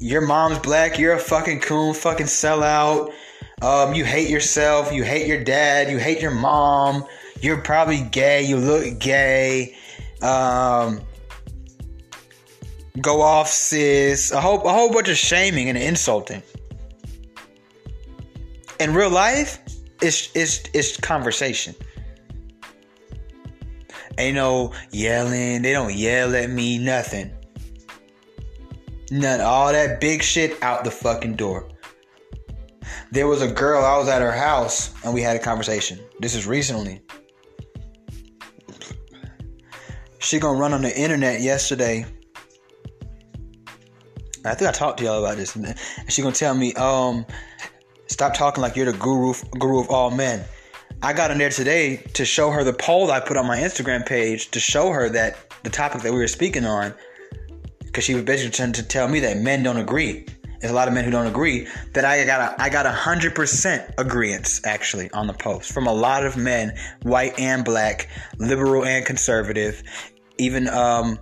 [0.00, 3.12] your mom's black, you're a fucking coon, fucking sellout.
[3.62, 7.04] Um, you hate yourself, you hate your dad, you hate your mom,
[7.42, 9.76] you're probably gay, you look gay.
[10.22, 11.02] Um,
[13.00, 16.42] go off sis, a whole a whole bunch of shaming and insulting.
[18.80, 19.58] In real life,
[20.00, 21.74] it's it's it's conversation.
[24.16, 25.62] Ain't no yelling.
[25.62, 26.78] They don't yell at me.
[26.78, 27.30] Nothing.
[29.10, 29.40] None.
[29.40, 31.68] All that big shit out the fucking door.
[33.10, 33.84] There was a girl.
[33.84, 35.98] I was at her house and we had a conversation.
[36.20, 37.02] This is recently.
[40.20, 42.06] She gonna run on the internet yesterday.
[44.44, 45.56] I think I talked to y'all about this.
[45.56, 45.74] And
[46.08, 47.26] she gonna tell me, um,
[48.06, 50.44] stop talking like you're the guru, guru of all men.
[51.02, 54.04] I got in there today to show her the poll I put on my Instagram
[54.06, 56.94] page to show her that the topic that we were speaking on,
[57.90, 60.24] because she was basically trying to tell me that men don't agree.
[60.60, 61.66] There's a lot of men who don't agree.
[61.94, 65.86] That I got a, I got a hundred percent agreements actually on the post from
[65.86, 69.82] a lot of men, white and black, liberal and conservative,
[70.38, 71.18] even um,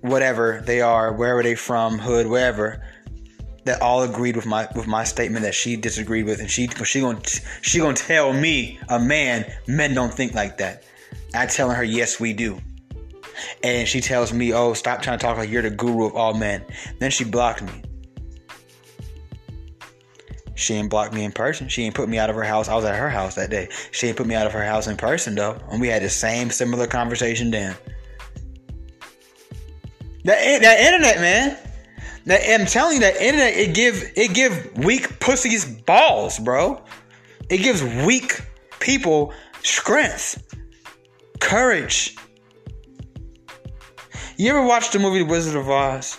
[0.00, 2.82] whatever they are, wherever they from, hood, wherever
[3.64, 7.00] that all agreed with my with my statement that she disagreed with, and she she
[7.00, 7.20] gonna
[7.62, 10.84] she gonna tell me a man men don't think like that.
[11.34, 12.60] I telling her yes we do,
[13.62, 16.34] and she tells me oh stop trying to talk like you're the guru of all
[16.34, 16.64] men.
[16.98, 17.82] Then she blocked me.
[20.54, 21.68] She ain't blocked me in person.
[21.68, 22.68] She ain't put me out of her house.
[22.68, 23.68] I was at her house that day.
[23.92, 26.10] She ain't put me out of her house in person though, and we had the
[26.10, 27.76] same similar conversation then.
[30.24, 31.58] That that internet man.
[32.26, 36.82] That, I'm telling you that internet it give it give weak pussies balls, bro.
[37.48, 38.42] It gives weak
[38.78, 40.54] people strength,
[41.40, 42.16] courage.
[44.40, 46.18] You ever watched the movie Wizard of Oz?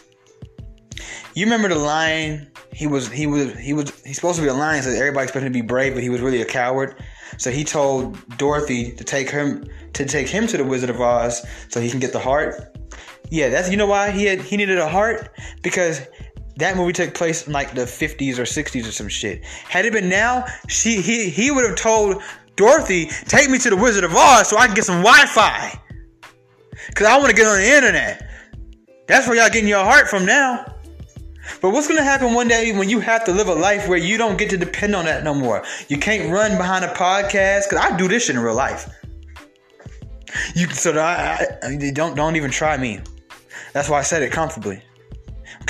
[1.33, 2.51] You remember the lion?
[2.71, 5.47] He was he was he was he's supposed to be a lion, so everybody expected
[5.47, 7.03] him to be brave, but he was really a coward.
[7.39, 11.43] So he told Dorothy to take him to take him to the Wizard of Oz
[11.69, 12.77] so he can get the heart.
[13.31, 15.31] Yeah, that's you know why he had he needed a heart
[15.63, 16.01] because
[16.57, 19.43] that movie took place in like the 50s or 60s or some shit.
[19.43, 22.21] Had it been now, she he he would have told
[22.55, 25.81] Dorothy, "Take me to the Wizard of Oz so I can get some Wi-Fi."
[26.95, 28.29] Cuz I want to get on the internet.
[29.07, 30.65] That's where y'all getting your heart from now.
[31.61, 34.17] But what's gonna happen one day when you have to live a life where you
[34.17, 35.63] don't get to depend on that no more?
[35.89, 38.89] You can't run behind a podcast because I do this shit in real life.
[40.55, 43.01] You so I, I, don't don't even try me.
[43.73, 44.81] That's why I said it comfortably.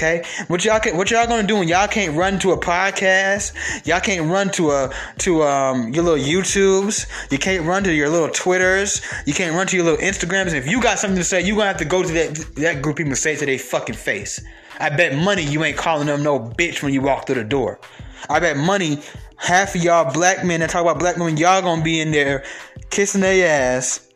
[0.02, 3.54] Okay, what y'all can, what y'all gonna do when y'all can't run to a podcast?
[3.86, 7.06] Y'all can't run to a to um your little YouTubes.
[7.32, 9.04] You can't run to your little Twitters.
[9.28, 10.48] You can't run to your little Instagrams.
[10.48, 12.82] And if you got something to say, you gonna have to go to that that
[12.82, 14.44] group of people say to their fucking face.
[14.80, 17.80] I bet money you ain't calling them no bitch when you walk through the door.
[18.28, 19.04] I bet money
[19.38, 22.44] half of y'all black men that talk about black women, y'all gonna be in there
[22.90, 24.10] kissing their ass,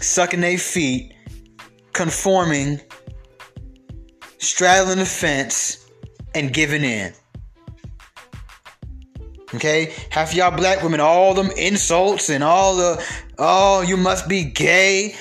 [0.00, 1.14] sucking their feet,
[1.92, 2.80] conforming
[4.46, 5.86] straddling the fence,
[6.34, 7.12] and giving in.
[9.54, 13.02] Okay, half y'all black women, all them insults and all the,
[13.38, 15.14] oh, you must be gay.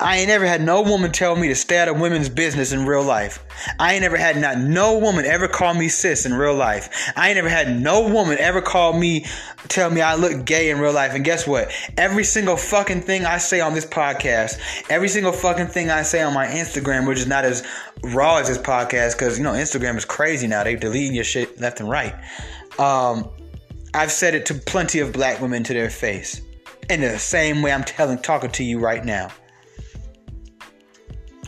[0.00, 2.86] I ain't never had no woman tell me to stay out of women's business in
[2.86, 3.44] real life.
[3.80, 7.10] I ain't never had not no woman ever call me sis in real life.
[7.16, 9.26] I ain't never had no woman ever call me,
[9.66, 11.14] tell me I look gay in real life.
[11.14, 11.72] And guess what?
[11.96, 16.22] Every single fucking thing I say on this podcast, every single fucking thing I say
[16.22, 17.66] on my Instagram, which is not as
[18.04, 20.62] raw as this podcast, because you know Instagram is crazy now.
[20.62, 22.14] They deleting your shit left and right.
[22.78, 23.28] Um,
[23.94, 26.40] I've said it to plenty of black women to their face.
[26.88, 29.32] In the same way I'm telling talking to you right now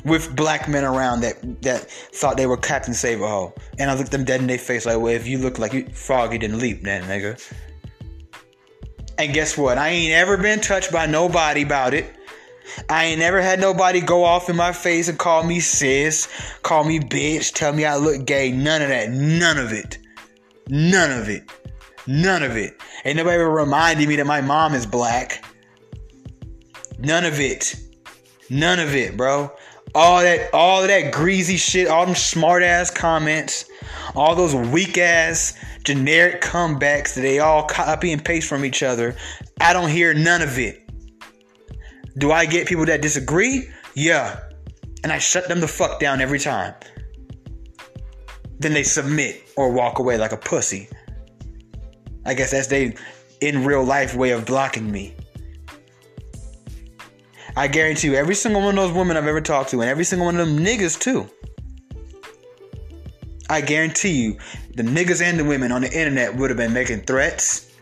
[0.05, 3.55] with black men around that that thought they were Captain Save a Ho.
[3.79, 5.87] And I looked them dead in their face like, well, if you look like you
[5.89, 7.41] frog, you didn't leap, then nigga.
[9.19, 9.77] And guess what?
[9.77, 12.17] I ain't ever been touched by nobody about it.
[12.89, 16.29] I ain't never had nobody go off in my face and call me sis,
[16.63, 18.53] call me bitch, tell me I look gay.
[18.53, 19.11] None of that.
[19.11, 19.99] None of it.
[20.69, 21.51] None of it.
[22.07, 22.81] None of it.
[23.05, 25.45] Ain't nobody ever reminded me that my mom is black.
[26.99, 27.75] None of it.
[28.49, 29.53] None of it, bro
[29.95, 33.65] all that all that greasy shit, all them smart ass comments,
[34.15, 39.17] all those weak ass generic comebacks that they all copy and paste from each other.
[39.61, 40.89] I don't hear none of it.
[42.19, 43.69] Do I get people that disagree?
[43.95, 44.41] Yeah.
[45.03, 46.75] And I shut them the fuck down every time.
[48.59, 50.89] Then they submit or walk away like a pussy.
[52.27, 52.95] I guess that's they
[53.41, 55.15] in real life way of blocking me.
[57.57, 60.05] I guarantee you, every single one of those women I've ever talked to, and every
[60.05, 61.29] single one of them niggas too.
[63.49, 64.39] I guarantee you,
[64.77, 67.73] the niggas and the women on the internet would have been making threats.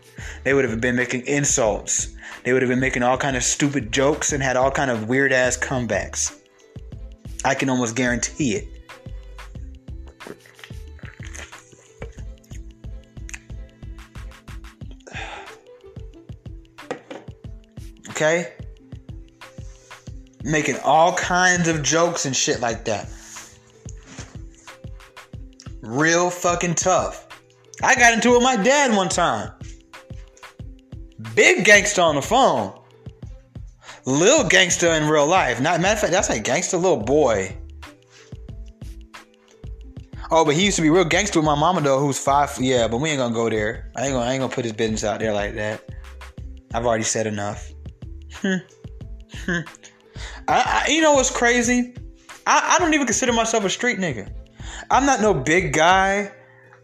[0.43, 2.15] They would have been making insults.
[2.43, 5.07] They would have been making all kind of stupid jokes and had all kind of
[5.07, 6.39] weird ass comebacks.
[7.45, 8.67] I can almost guarantee it.
[18.09, 18.53] Okay?
[20.43, 23.09] Making all kinds of jokes and shit like that.
[25.81, 27.27] Real fucking tough.
[27.81, 29.51] I got into it with my dad one time.
[31.35, 32.77] Big gangster on the phone.
[34.05, 35.61] Little gangster in real life.
[35.61, 37.55] Not matter of fact, that's like gangster little boy.
[40.31, 42.55] Oh, but he used to be real gangster with my mama though, who's five.
[42.59, 43.91] Yeah, but we ain't gonna go there.
[43.95, 45.81] I ain't gonna, I ain't gonna put his business out there like that.
[46.73, 47.71] I've already said enough.
[48.35, 48.57] Hmm.
[49.33, 49.59] Hmm.
[50.47, 51.93] I, I, you know what's crazy?
[52.47, 54.31] I, I don't even consider myself a street nigga.
[54.91, 56.31] I'm not no big guy.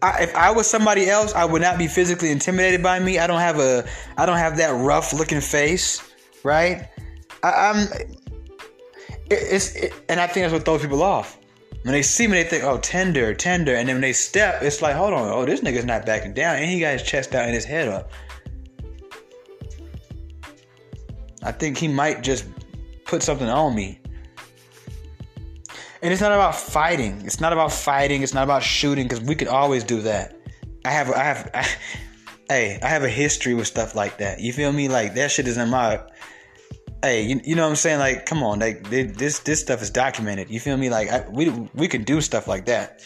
[0.02, 3.18] I, if I was somebody else, I would not be physically intimidated by me.
[3.18, 6.02] I don't have a, I don't have that rough looking face,
[6.44, 6.88] right?
[7.42, 7.88] I, am
[9.30, 11.38] it, it's, it, and I think that's what throws people off.
[11.82, 14.82] When they see me, they think, "Oh, tender, tender," and then when they step, it's
[14.82, 17.44] like, "Hold on, oh, this nigga's not backing down," and he got his chest out
[17.44, 18.10] and his head up.
[21.44, 22.44] I think he might just
[23.06, 24.00] put something on me.
[26.02, 27.22] And it's not about fighting.
[27.24, 28.22] It's not about fighting.
[28.22, 30.36] It's not about shooting because we could always do that.
[30.84, 31.66] I have, I have, I,
[32.48, 34.40] hey, I have a history with stuff like that.
[34.40, 34.88] You feel me?
[34.88, 36.00] Like that shit is in my.
[37.02, 37.98] Hey, you, you know what I'm saying?
[37.98, 40.50] Like, come on, like this this stuff is documented.
[40.50, 40.90] You feel me?
[40.90, 43.04] Like I, we we can do stuff like that.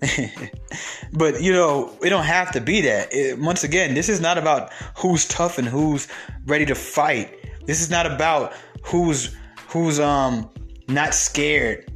[1.12, 3.08] but you know, it don't have to be that.
[3.12, 6.08] It, once again, this is not about who's tough and who's
[6.46, 7.38] ready to fight.
[7.66, 9.36] This is not about who's
[9.68, 10.50] who's um
[10.88, 11.90] not scared.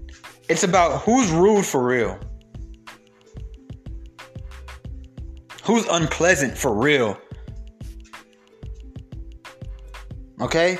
[0.48, 2.18] It's about who's rude for real.
[5.64, 7.18] Who's unpleasant for real.
[10.40, 10.78] Okay?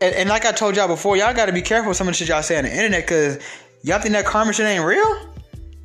[0.00, 2.18] And, and like I told y'all before, y'all gotta be careful with some of the
[2.18, 3.38] shit y'all say on the internet because
[3.82, 5.28] y'all think that karma shit ain't real?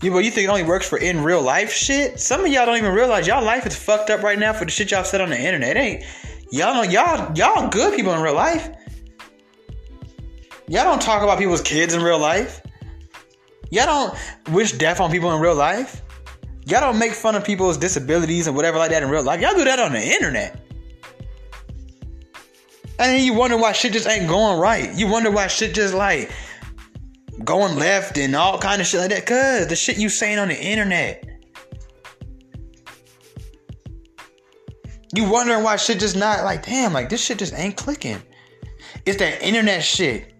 [0.01, 2.19] You, but you think it only works for in real life shit?
[2.19, 4.71] Some of y'all don't even realize y'all life is fucked up right now for the
[4.71, 5.77] shit y'all said on the internet.
[5.77, 6.03] It ain't
[6.51, 8.69] y'all know y'all y'all good people in real life.
[10.67, 12.61] Y'all don't talk about people's kids in real life.
[13.69, 16.01] Y'all don't wish death on people in real life.
[16.65, 19.41] Y'all don't make fun of people's disabilities and whatever like that in real life.
[19.41, 20.59] Y'all do that on the internet.
[22.99, 24.93] And then you wonder why shit just ain't going right.
[24.95, 26.31] You wonder why shit just like
[27.43, 29.25] going left and all kind of shit like that.
[29.25, 31.25] Cause the shit you saying on the internet.
[35.13, 38.21] You wondering why shit just not like, damn, like this shit just ain't clicking.
[39.05, 40.32] It's that internet shit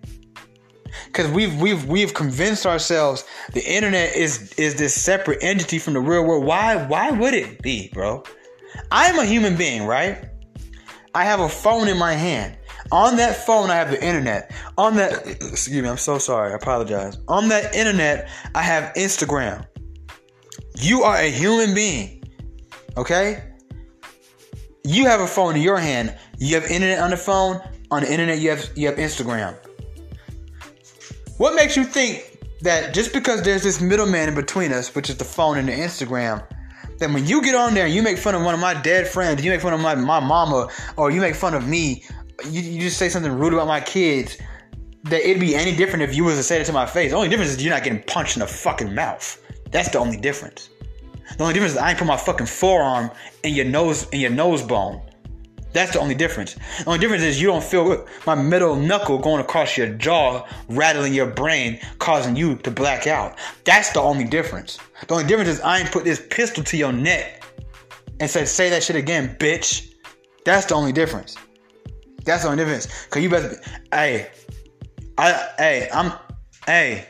[1.06, 6.00] because we've we've we've convinced ourselves the internet is is this separate entity from the
[6.00, 6.46] real world.
[6.46, 8.24] Why why would it be, bro?
[8.92, 10.26] I am a human being, right?
[11.16, 12.58] I have a phone in my hand.
[12.92, 14.52] On that phone, I have the internet.
[14.78, 16.52] On that, excuse me, I'm so sorry.
[16.52, 17.18] I apologize.
[17.28, 19.66] On that internet, I have Instagram.
[20.76, 22.24] You are a human being,
[22.98, 23.52] okay?
[24.84, 26.18] You have a phone in your hand.
[26.40, 27.62] You have internet on the phone.
[27.90, 29.56] On the internet, you have you have Instagram.
[31.44, 35.18] What makes you think that just because there's this middleman in between us, which is
[35.18, 36.42] the phone and the Instagram,
[37.00, 39.10] that when you get on there and you make fun of one of my dead
[39.10, 42.06] friends, you make fun of my, my mama, or you make fun of me,
[42.50, 44.38] you, you just say something rude about my kids,
[45.04, 47.12] that it'd be any different if you was to say it to my face.
[47.12, 49.38] The only difference is you're not getting punched in the fucking mouth.
[49.70, 50.70] That's the only difference.
[51.36, 53.12] The only difference is I ain't put my fucking forearm
[53.44, 55.02] in your nose in your nose bone.
[55.74, 56.54] That's the only difference.
[56.54, 61.14] The only difference is you don't feel my middle knuckle going across your jaw, rattling
[61.14, 63.38] your brain, causing you to black out.
[63.66, 64.78] That's the only difference.
[65.08, 67.44] The only difference is I ain't put this pistol to your neck
[68.20, 69.94] and said, say that shit again, bitch.
[70.46, 71.36] That's the only difference.
[72.24, 73.06] That's the only difference.
[73.08, 73.56] Cause you better be,
[73.92, 74.30] hey,
[75.18, 76.14] I, hey, I'm,
[76.66, 77.08] hey,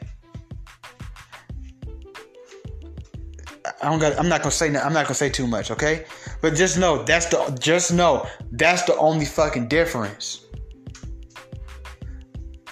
[3.81, 4.17] I don't got.
[4.19, 4.67] I'm not gonna say.
[4.67, 5.71] I'm not gonna say too much.
[5.71, 6.05] Okay,
[6.43, 7.57] but just know that's the.
[7.57, 10.45] Just know that's the only fucking difference.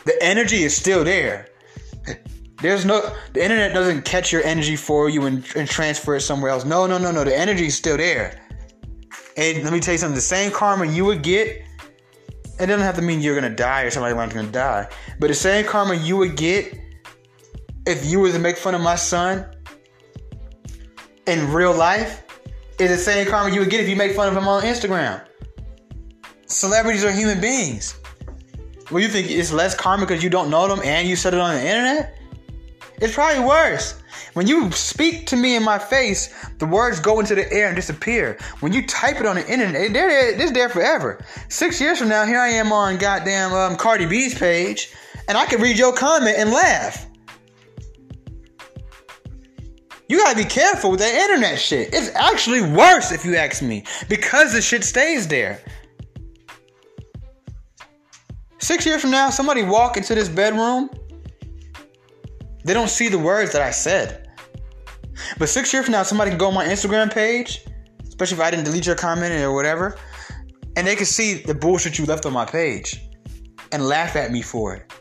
[0.04, 1.48] The energy is still there.
[2.62, 3.16] There's no.
[3.32, 6.66] The internet doesn't catch your energy for you and, and transfer it somewhere else.
[6.66, 7.24] No, no, no, no.
[7.24, 8.46] The energy is still there.
[9.38, 10.16] And let me tell you something.
[10.16, 11.48] The same karma you would get.
[12.60, 14.90] It doesn't have to mean you're gonna die or somebody gonna die.
[15.18, 16.78] But the same karma you would get
[17.88, 19.50] if you were to make fun of my son
[21.26, 22.22] in real life
[22.82, 25.24] is the same karma you would get if you make fun of him on Instagram.
[26.48, 27.96] Celebrities are human beings.
[28.90, 31.40] Well, you think it's less karma because you don't know them and you said it
[31.40, 32.18] on the internet?
[33.02, 34.02] It's probably worse.
[34.34, 37.76] When you speak to me in my face, the words go into the air and
[37.76, 38.38] disappear.
[38.60, 41.24] When you type it on the internet, there, it's there forever.
[41.50, 44.94] Six years from now, here I am on goddamn um, Cardi B's page,
[45.28, 47.08] and I can read your comment and laugh.
[50.12, 51.94] You gotta be careful with that internet shit.
[51.94, 55.64] It's actually worse if you ask me because the shit stays there.
[58.58, 60.90] Six years from now, somebody walk into this bedroom,
[62.66, 64.30] they don't see the words that I said.
[65.38, 67.66] But six years from now, somebody can go on my Instagram page,
[68.06, 69.98] especially if I didn't delete your comment or whatever,
[70.76, 73.00] and they can see the bullshit you left on my page
[73.72, 74.92] and laugh at me for it.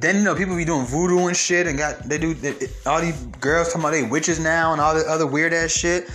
[0.00, 2.54] Then you know people be doing voodoo and shit, and got they do they,
[2.86, 6.08] all these girls talking about they witches now and all the other weird ass shit.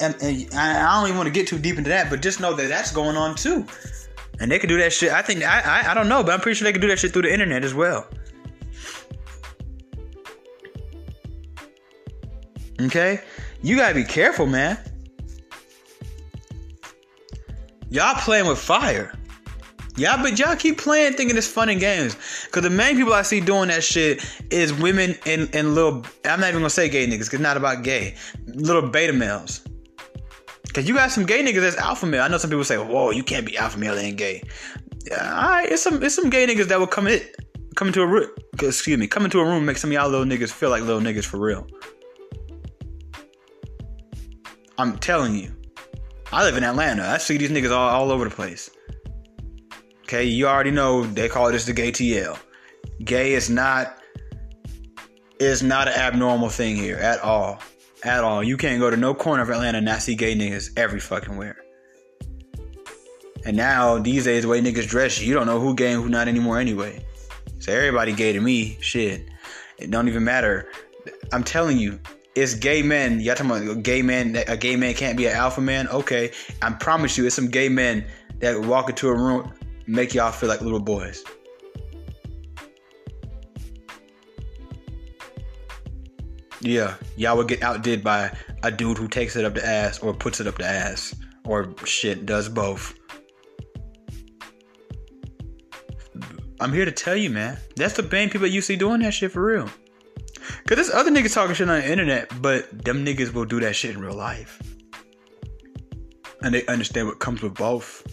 [0.00, 2.54] And, and I don't even want to get too deep into that, but just know
[2.54, 3.66] that that's going on too.
[4.40, 5.12] And they can do that shit.
[5.12, 6.98] I think I, I I don't know, but I'm pretty sure they can do that
[6.98, 8.08] shit through the internet as well.
[12.80, 13.20] Okay,
[13.62, 14.78] you gotta be careful, man.
[17.90, 19.12] Y'all playing with fire.
[20.00, 22.16] Y'all, but y'all keep playing thinking it's fun and games.
[22.52, 26.40] Cause the main people I see doing that shit is women and, and little, I'm
[26.40, 28.14] not even gonna say gay niggas, cause it's not about gay.
[28.46, 29.60] Little beta males.
[30.72, 32.22] Cause you got some gay niggas that's alpha male.
[32.22, 34.42] I know some people say, whoa, you can't be alpha male and gay.
[35.04, 37.20] Yeah, alright, it's some it's some gay niggas that will come in
[37.76, 40.24] come into a room excuse me, come into a room make some of y'all little
[40.24, 41.66] niggas feel like little niggas for real.
[44.78, 45.54] I'm telling you.
[46.32, 47.02] I live in Atlanta.
[47.02, 48.70] I see these niggas all, all over the place.
[50.12, 52.36] Okay, you already know they call this the gay TL.
[53.04, 54.02] Gay is not
[55.38, 57.60] is not an abnormal thing here at all.
[58.02, 58.42] At all.
[58.42, 61.36] You can't go to no corner of Atlanta and not see gay niggas every fucking
[61.36, 61.58] where.
[63.44, 66.08] And now these days the way niggas dress, you don't know who gay and who
[66.08, 67.06] not anymore anyway.
[67.60, 69.28] So everybody gay to me, shit.
[69.78, 70.72] It don't even matter.
[71.32, 72.00] I'm telling you,
[72.34, 73.20] it's gay men.
[73.20, 74.42] Y'all talking about gay men?
[74.48, 75.86] A gay man can't be an alpha man.
[75.86, 78.04] Okay, I promise you, it's some gay men
[78.40, 79.52] that walk into a room
[79.90, 81.24] make y'all feel like little boys.
[86.60, 90.14] Yeah, y'all would get outdid by a dude who takes it up the ass or
[90.14, 92.94] puts it up the ass or shit does both.
[96.60, 97.58] I'm here to tell you, man.
[97.76, 99.68] That's the main people you see doing that shit for real.
[100.66, 103.74] Cause there's other niggas talking shit on the internet, but them niggas will do that
[103.74, 104.62] shit in real life.
[106.42, 108.06] And they understand what comes with both.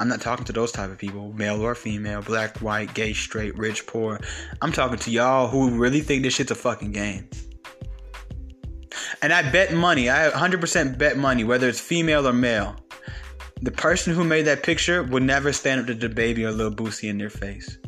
[0.00, 3.58] I'm not talking to those type of people, male or female, black, white, gay, straight,
[3.58, 4.20] rich, poor.
[4.62, 7.28] I'm talking to y'all who really think this shit's a fucking game.
[9.22, 12.76] And I bet money, I 100% bet money, whether it's female or male,
[13.60, 17.08] the person who made that picture would never stand up to DaBaby or Lil Boosie
[17.08, 17.78] in their face.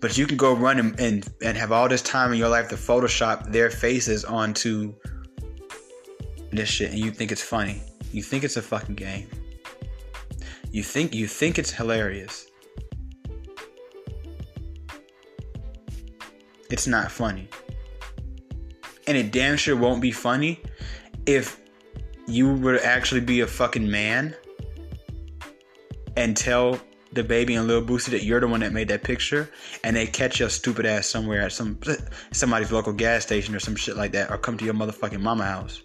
[0.00, 2.68] But you can go run and, and, and have all this time in your life
[2.68, 4.94] to Photoshop their faces onto
[6.52, 7.82] this shit and you think it's funny.
[8.12, 9.28] You think it's a fucking game.
[10.74, 12.50] You think you think it's hilarious.
[16.68, 17.48] It's not funny.
[19.06, 20.60] And it damn sure won't be funny
[21.26, 21.60] if
[22.26, 24.34] you would actually be a fucking man
[26.16, 26.80] and tell
[27.14, 29.48] DaBaby and Lil Boosie that you're the one that made that picture,
[29.84, 31.78] and they catch your stupid ass somewhere at some
[32.32, 35.44] somebody's local gas station or some shit like that, or come to your motherfucking mama
[35.44, 35.82] house.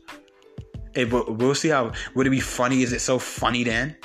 [0.96, 1.92] Hey, but we'll see how.
[2.16, 2.82] Would it be funny?
[2.82, 3.96] Is it so funny then?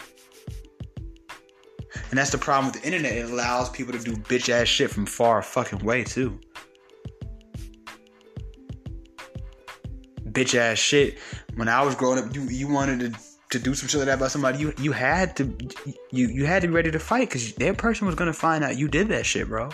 [2.15, 3.11] And that's the problem with the internet.
[3.11, 6.39] It allows people to do bitch ass shit from far fucking way too.
[10.29, 11.19] Bitch ass shit.
[11.57, 14.19] When I was growing up, you you wanted to to do some shit like that
[14.19, 15.53] about somebody, you you had to
[16.13, 18.79] you you had to be ready to fight because that person was gonna find out
[18.79, 19.71] you did that shit, bro.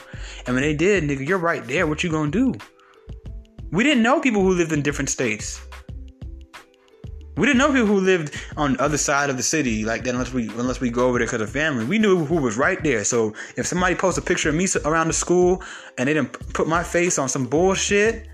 [0.47, 1.87] And when they did, nigga, you're right there.
[1.87, 2.55] What you gonna do?
[3.71, 5.61] We didn't know people who lived in different states.
[7.41, 10.11] We didn't know people who lived on the other side of the city like that
[10.11, 11.87] unless we unless we go over there because of family.
[11.87, 13.03] We knew who was right there.
[13.03, 15.63] So if somebody posts a picture of me around the school
[15.97, 18.29] and they didn't put my face on some bullshit,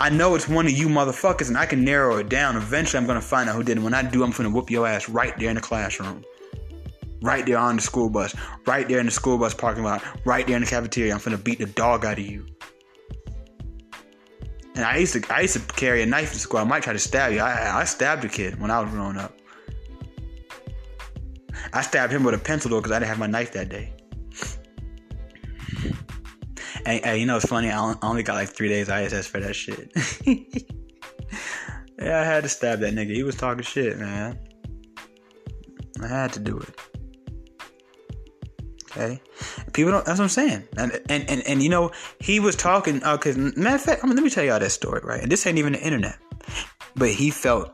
[0.00, 2.56] I know it's one of you motherfuckers and I can narrow it down.
[2.56, 3.82] Eventually I'm gonna find out who did it.
[3.82, 6.24] When I do, I'm gonna whoop your ass right there in the classroom.
[7.22, 8.34] Right there on the school bus.
[8.66, 10.02] Right there in the school bus parking lot.
[10.26, 11.14] Right there in the cafeteria.
[11.14, 12.46] I'm gonna beat the dog out of you.
[14.80, 16.58] And I used to I used to carry a knife to school.
[16.58, 17.40] I might try to stab you.
[17.40, 19.36] I, I stabbed a kid when I was growing up.
[21.74, 23.92] I stabbed him with a pencil though because I didn't have my knife that day.
[26.86, 27.70] And, and, you know, it's funny.
[27.70, 29.92] I only got like three days ISS for that shit.
[31.98, 33.14] yeah, I had to stab that nigga.
[33.14, 34.38] He was talking shit, man.
[36.02, 36.89] I had to do it.
[38.90, 39.20] Okay,
[39.72, 40.04] people don't.
[40.04, 40.66] That's what I'm saying.
[40.76, 43.02] And and and, and you know, he was talking.
[43.02, 43.18] Uh,
[43.56, 45.22] matter of fact, I mean, let me tell y'all that story, right?
[45.22, 46.18] And this ain't even the internet,
[46.96, 47.72] but he felt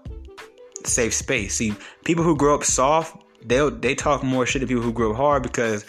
[0.85, 1.57] safe space.
[1.57, 5.13] See, people who grow up soft, they they talk more shit to people who grow
[5.13, 5.85] up hard because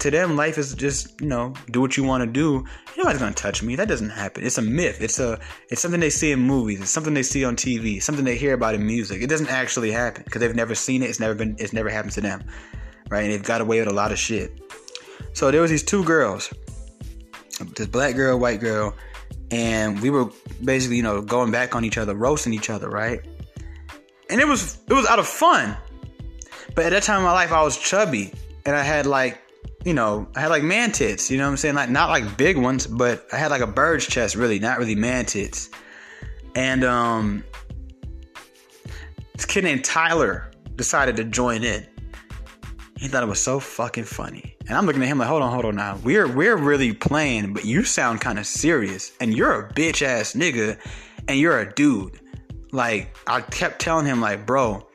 [0.00, 2.64] to them, life is just you know do what you want to do.
[2.96, 3.76] Nobody's gonna touch me.
[3.76, 4.44] That doesn't happen.
[4.44, 5.00] It's a myth.
[5.00, 5.38] It's a
[5.70, 6.80] it's something they see in movies.
[6.80, 8.02] It's something they see on TV.
[8.02, 9.22] Something they hear about in music.
[9.22, 11.10] It doesn't actually happen because they've never seen it.
[11.10, 11.56] It's never been.
[11.58, 12.44] It's never happened to them,
[13.08, 13.24] right?
[13.24, 14.60] And they've got away with a lot of shit.
[15.32, 16.52] So there was these two girls,
[17.76, 18.94] this black girl, white girl,
[19.50, 20.30] and we were
[20.64, 23.20] basically you know going back on each other, roasting each other, right?
[24.30, 25.76] And it was it was out of fun.
[26.74, 28.32] But at that time in my life, I was chubby
[28.66, 29.40] and I had like
[29.84, 31.74] you know, I had like man tits, you know what I'm saying?
[31.74, 34.94] Like not like big ones, but I had like a bird's chest, really, not really
[34.94, 35.68] man tits.
[36.54, 37.44] And um
[39.34, 41.86] this kid named Tyler decided to join in.
[42.96, 44.56] He thought it was so fucking funny.
[44.68, 45.98] And I'm looking at him like, hold on, hold on now.
[46.02, 49.12] We're we're really playing, but you sound kind of serious.
[49.20, 50.78] And you're a bitch ass nigga,
[51.28, 52.20] and you're a dude.
[52.72, 54.86] Like, I kept telling him, like, bro,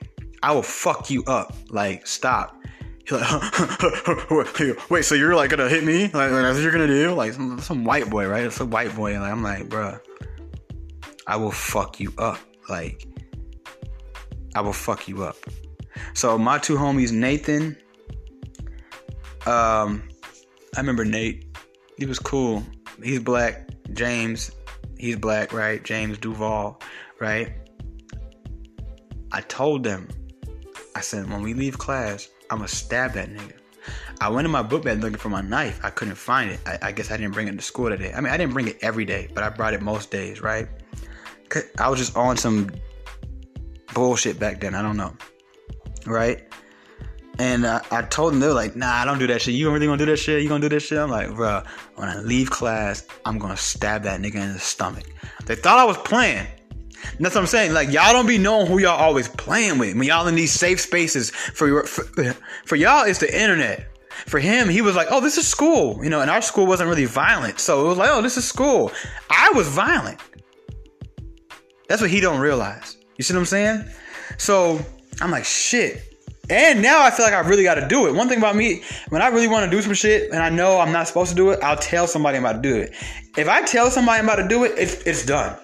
[0.41, 1.53] I will fuck you up.
[1.69, 2.55] Like, stop.
[3.03, 6.03] He's like, wait, so you're like gonna hit me?
[6.03, 7.13] Like, that's what you're gonna do?
[7.13, 8.43] Like some, some white boy, right?
[8.43, 9.13] It's a white boy.
[9.13, 9.99] And like, I'm like, bruh,
[11.27, 12.39] I will fuck you up.
[12.69, 13.05] Like,
[14.55, 15.37] I will fuck you up.
[16.13, 17.77] So my two homies, Nathan.
[19.45, 20.09] Um,
[20.75, 21.45] I remember Nate.
[21.97, 22.63] He was cool.
[23.03, 23.69] He's black.
[23.93, 24.51] James,
[24.97, 25.83] he's black, right?
[25.83, 26.79] James Duval,
[27.19, 27.53] right?
[29.31, 30.07] I told them,
[30.95, 33.53] I said, when we leave class, I'm gonna stab that nigga.
[34.21, 35.79] I went in my book bag looking for my knife.
[35.83, 36.59] I couldn't find it.
[36.65, 38.11] I, I, guess I didn't bring it to school today.
[38.13, 40.67] I mean, I didn't bring it every day, but I brought it most days, right?
[41.79, 42.69] I was just on some
[43.93, 44.75] bullshit back then.
[44.75, 45.15] I don't know,
[46.05, 46.43] right?
[47.39, 49.55] And uh, I told them they were like, "Nah, I don't do that shit.
[49.55, 50.43] You really gonna do that shit?
[50.43, 51.63] You gonna do this shit?" I'm like, "Bro,
[51.95, 55.05] when I leave class, I'm gonna stab that nigga in the stomach."
[55.45, 56.45] They thought I was playing.
[57.19, 57.73] That's what I'm saying.
[57.73, 59.95] Like y'all don't be knowing who y'all always playing with.
[59.95, 62.03] When y'all in these safe spaces for for,
[62.65, 63.87] for y'all, it's the internet.
[64.25, 66.19] For him, he was like, "Oh, this is school," you know.
[66.19, 68.91] And our school wasn't really violent, so it was like, "Oh, this is school."
[69.29, 70.19] I was violent.
[71.87, 72.97] That's what he don't realize.
[73.17, 73.85] You see what I'm saying?
[74.37, 74.79] So
[75.21, 76.08] I'm like, shit.
[76.49, 78.15] And now I feel like I really got to do it.
[78.15, 80.79] One thing about me, when I really want to do some shit and I know
[80.79, 82.93] I'm not supposed to do it, I'll tell somebody I'm about to do it.
[83.37, 85.57] If I tell somebody I'm about to do it, it's, it's done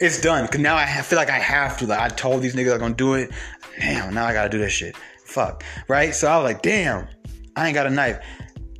[0.00, 0.48] it's done.
[0.48, 1.86] Cause now I feel like I have to.
[1.86, 3.30] Like I told these niggas I'm gonna do it.
[3.78, 4.96] Damn, now I gotta do this shit.
[5.24, 5.62] Fuck.
[5.88, 6.14] Right?
[6.14, 7.06] So I was like, damn,
[7.54, 8.18] I ain't got a knife.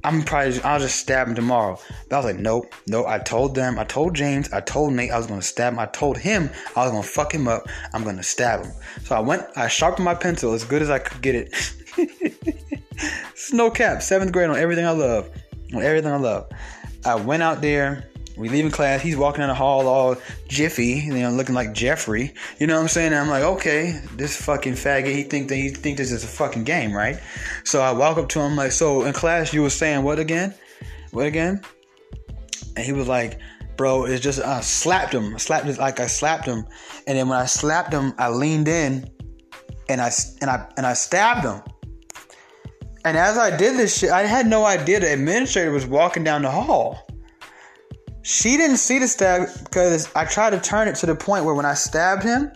[0.03, 1.79] I'm probably I'll just stab him tomorrow.
[2.09, 3.07] But I was like, nope, nope.
[3.07, 5.79] I told them, I told James, I told Nate I was gonna stab him.
[5.79, 7.67] I told him I was gonna fuck him up.
[7.93, 8.73] I'm gonna stab him.
[9.05, 11.55] So I went, I sharpened my pencil as good as I could get it.
[13.35, 15.31] Snow cap, seventh grade on everything I love.
[15.75, 16.51] On everything I love.
[17.05, 18.11] I went out there
[18.41, 19.03] we leaving class.
[19.03, 20.17] He's walking in the hall all
[20.49, 22.33] jiffy, you know, looking like Jeffrey.
[22.59, 23.13] You know what I'm saying?
[23.13, 25.15] And I'm like, okay, this fucking faggot.
[25.15, 27.21] He think that he think this is a fucking game, right?
[27.65, 30.55] So I walk up to him like, so in class you were saying what again?
[31.11, 31.61] What again?
[32.77, 33.39] And he was like,
[33.77, 35.35] bro, it's just I slapped him.
[35.35, 36.67] I slapped it like I slapped him,
[37.07, 39.11] and then when I slapped him, I leaned in,
[39.89, 40.11] and I
[40.41, 41.63] and I and I stabbed him.
[43.05, 46.43] And as I did this shit, I had no idea the administrator was walking down
[46.43, 47.07] the hall.
[48.23, 51.55] She didn't see the stab because I tried to turn it to the point where
[51.55, 52.53] when I stabbed him,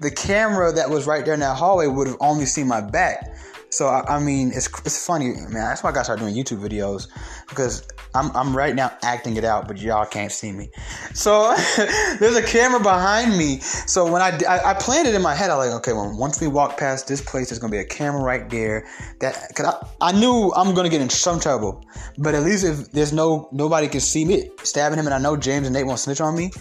[0.00, 3.31] the camera that was right there in that hallway would have only seen my back.
[3.72, 5.52] So I, I, mean, it's it's funny, man.
[5.52, 7.08] That's why I got started doing YouTube videos
[7.48, 10.68] because I'm I'm right now acting it out, but y'all can't see me.
[11.14, 11.54] So
[12.20, 13.60] there's a camera behind me.
[13.60, 16.38] So when I, I, I planned it in my head, I like, okay, well, once
[16.38, 18.86] we walk past this place, there's gonna be a camera right there.
[19.20, 21.82] That cause I, I knew I'm gonna get in some trouble,
[22.18, 25.34] but at least if there's no nobody can see me stabbing him, and I know
[25.34, 26.52] James and Nate won't snitch on me,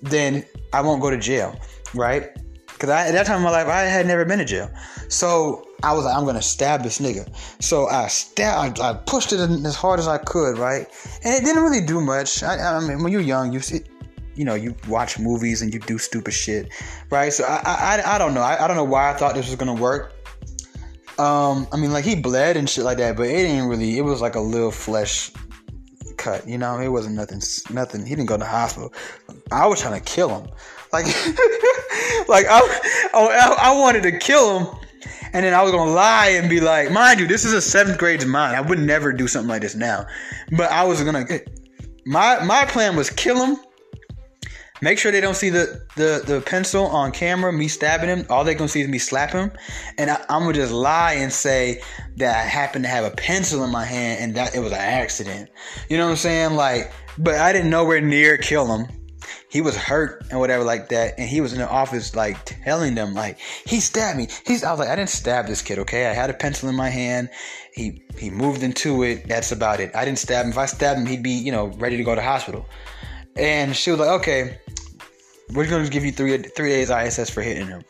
[0.00, 0.42] then
[0.72, 1.54] I won't go to jail,
[1.92, 2.30] right?
[2.66, 4.70] Because at that time in my life, I had never been to jail.
[5.08, 7.28] So I was like, I'm gonna stab this nigga.
[7.60, 10.86] So I stabbed, I, I pushed it as hard as I could, right?
[11.22, 12.42] And it didn't really do much.
[12.42, 13.80] I, I mean, when you're young, you see,
[14.34, 16.72] you know, you watch movies and you do stupid shit,
[17.10, 17.32] right?
[17.32, 18.42] So I, I, I don't know.
[18.42, 20.12] I, I don't know why I thought this was gonna work.
[21.18, 23.96] Um, I mean, like he bled and shit like that, but it didn't really.
[23.98, 25.32] It was like a little flesh
[26.16, 26.78] cut, you know.
[26.78, 27.40] It wasn't nothing.
[27.70, 28.04] Nothing.
[28.04, 28.92] He didn't go to the hospital.
[29.50, 30.50] I was trying to kill him.
[30.92, 31.06] Like,
[32.28, 32.60] like I,
[33.14, 34.78] I, I wanted to kill him,
[35.36, 37.98] and then I was gonna lie and be like, mind you, this is a seventh
[37.98, 38.56] grade's mind.
[38.56, 40.06] I would never do something like this now,
[40.56, 41.26] but I was gonna.
[41.28, 41.40] Eh,
[42.06, 43.58] my my plan was kill him.
[44.80, 48.26] Make sure they don't see the, the, the pencil on camera, me stabbing him.
[48.30, 49.52] All they're gonna see is me slap him.
[49.98, 51.82] And I, am gonna just lie and say
[52.16, 54.78] that I happened to have a pencil in my hand and that it was an
[54.78, 55.50] accident.
[55.90, 56.54] You know what I'm saying?
[56.54, 58.86] Like, but I didn't nowhere near kill him
[59.56, 62.94] he was hurt and whatever like that and he was in the office like telling
[62.94, 64.28] them like he stabbed me.
[64.46, 66.04] He's i was like i didn't stab this kid okay?
[66.04, 67.30] I had a pencil in my hand.
[67.72, 69.26] He he moved into it.
[69.26, 69.96] That's about it.
[69.96, 70.50] I didn't stab him.
[70.50, 72.66] If i stabbed him he'd be you know ready to go to hospital.
[73.34, 74.60] And she was like okay.
[75.54, 77.82] We're to give you three three days iss for hitting him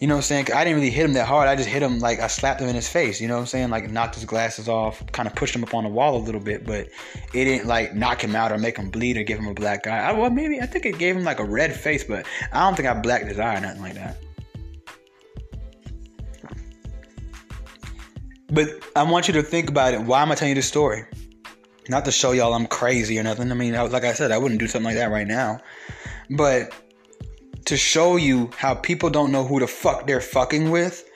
[0.00, 0.52] you know what I'm saying?
[0.52, 1.48] I didn't really hit him that hard.
[1.48, 3.20] I just hit him like I slapped him in his face.
[3.20, 3.70] You know what I'm saying?
[3.70, 6.40] Like knocked his glasses off, kind of pushed him up on the wall a little
[6.40, 6.88] bit, but
[7.32, 9.86] it didn't like knock him out or make him bleed or give him a black
[9.86, 10.10] eye.
[10.10, 12.76] I, well, maybe I think it gave him like a red face, but I don't
[12.76, 14.16] think I blacked his eye or nothing like that.
[18.50, 20.00] But I want you to think about it.
[20.00, 21.04] Why am I telling you this story?
[21.88, 23.50] Not to show y'all I'm crazy or nothing.
[23.50, 25.60] I mean, like I said, I wouldn't do something like that right now.
[26.30, 26.72] But
[27.64, 31.08] to show you how people don't know who the fuck they're fucking with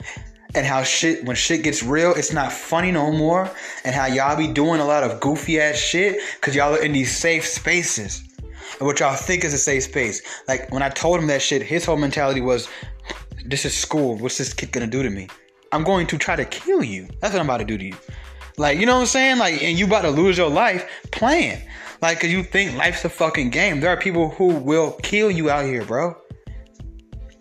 [0.55, 3.49] and how shit when shit gets real it's not funny no more
[3.85, 6.91] and how y'all be doing a lot of goofy ass shit because y'all are in
[6.91, 8.23] these safe spaces.
[8.79, 10.21] And what y'all think is a safe space.
[10.47, 12.67] Like when i told him that shit his whole mentality was
[13.45, 14.15] this is school.
[14.17, 15.27] What's this kid gonna do to me?
[15.71, 17.07] I'm going to try to kill you.
[17.19, 17.95] That's what i'm about to do to you.
[18.57, 19.37] Like you know what i'm saying?
[19.37, 21.61] Like and you about to lose your life playing.
[22.01, 23.81] Like because you think life's a fucking game.
[23.81, 26.17] There are people who will kill you out here bro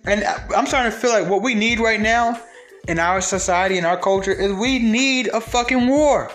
[0.08, 2.40] and I'm starting to feel like what we need right now
[2.88, 6.30] in our society and our culture is we need a fucking war.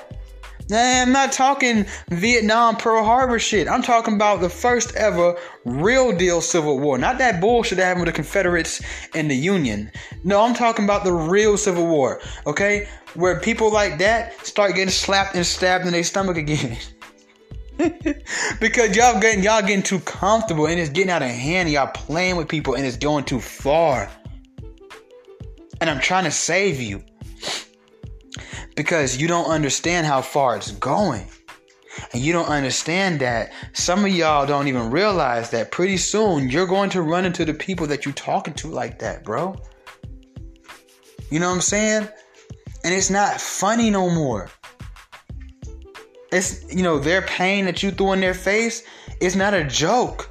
[0.71, 3.67] I'm not talking Vietnam, Pearl Harbor shit.
[3.67, 6.97] I'm talking about the first ever real deal Civil War.
[6.97, 8.81] Not that bullshit that happened with the Confederates
[9.13, 9.91] and the Union.
[10.23, 12.87] No, I'm talking about the real Civil War, okay?
[13.15, 16.77] Where people like that start getting slapped and stabbed in their stomach again.
[18.59, 21.69] because y'all getting y'all getting too comfortable and it's getting out of hand.
[21.69, 24.09] Y'all playing with people and it's going too far.
[25.81, 27.03] And I'm trying to save you
[28.75, 31.27] because you don't understand how far it's going.
[32.13, 36.65] And you don't understand that some of y'all don't even realize that pretty soon you're
[36.65, 39.55] going to run into the people that you're talking to like that, bro.
[41.29, 42.07] You know what I'm saying?
[42.83, 44.49] And it's not funny no more.
[46.33, 48.83] It's you know their pain that you threw in their face.
[49.21, 50.29] It's not a joke.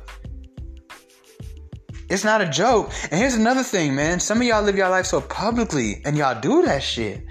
[2.11, 2.92] It's not a joke.
[3.11, 4.20] And here's another thing, man.
[4.20, 7.24] Some of y'all live your life so publicly, and y'all do that shit.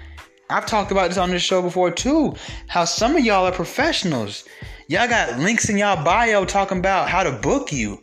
[0.50, 2.34] I've talked about this on this show before too.
[2.66, 4.44] How some of y'all are professionals.
[4.88, 8.02] Y'all got links in y'all bio talking about how to book you.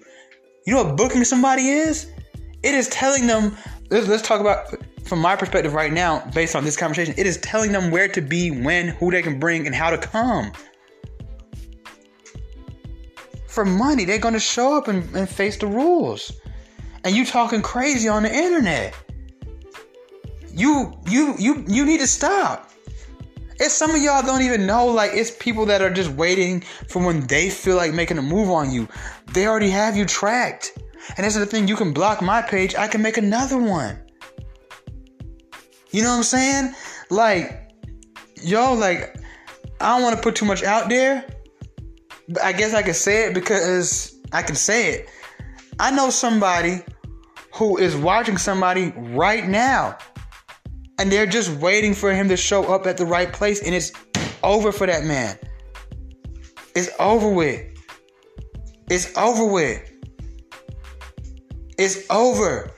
[0.65, 2.11] You know what booking somebody is?
[2.63, 3.57] It is telling them.
[3.89, 4.73] Let's, let's talk about
[5.09, 8.21] from my perspective right now, based on this conversation, it is telling them where to
[8.21, 10.51] be, when, who they can bring, and how to come.
[13.47, 16.31] For money, they're gonna show up and, and face the rules.
[17.03, 18.95] And you talking crazy on the internet.
[20.53, 22.69] You you you you need to stop.
[23.55, 27.03] It's some of y'all don't even know, like it's people that are just waiting for
[27.05, 28.87] when they feel like making a move on you.
[29.33, 30.77] They already have you tracked.
[31.17, 33.99] And this is the thing, you can block my page, I can make another one.
[35.91, 36.73] You know what I'm saying?
[37.09, 37.71] Like,
[38.41, 39.17] yo, like,
[39.81, 41.25] I don't want to put too much out there,
[42.27, 45.09] but I guess I can say it because I can say it.
[45.79, 46.81] I know somebody
[47.53, 49.97] who is watching somebody right now
[50.99, 53.91] and they're just waiting for him to show up at the right place and it's
[54.43, 55.37] over for that man.
[56.75, 57.65] It's over with.
[58.89, 59.81] It's over with.
[61.77, 62.71] It's over.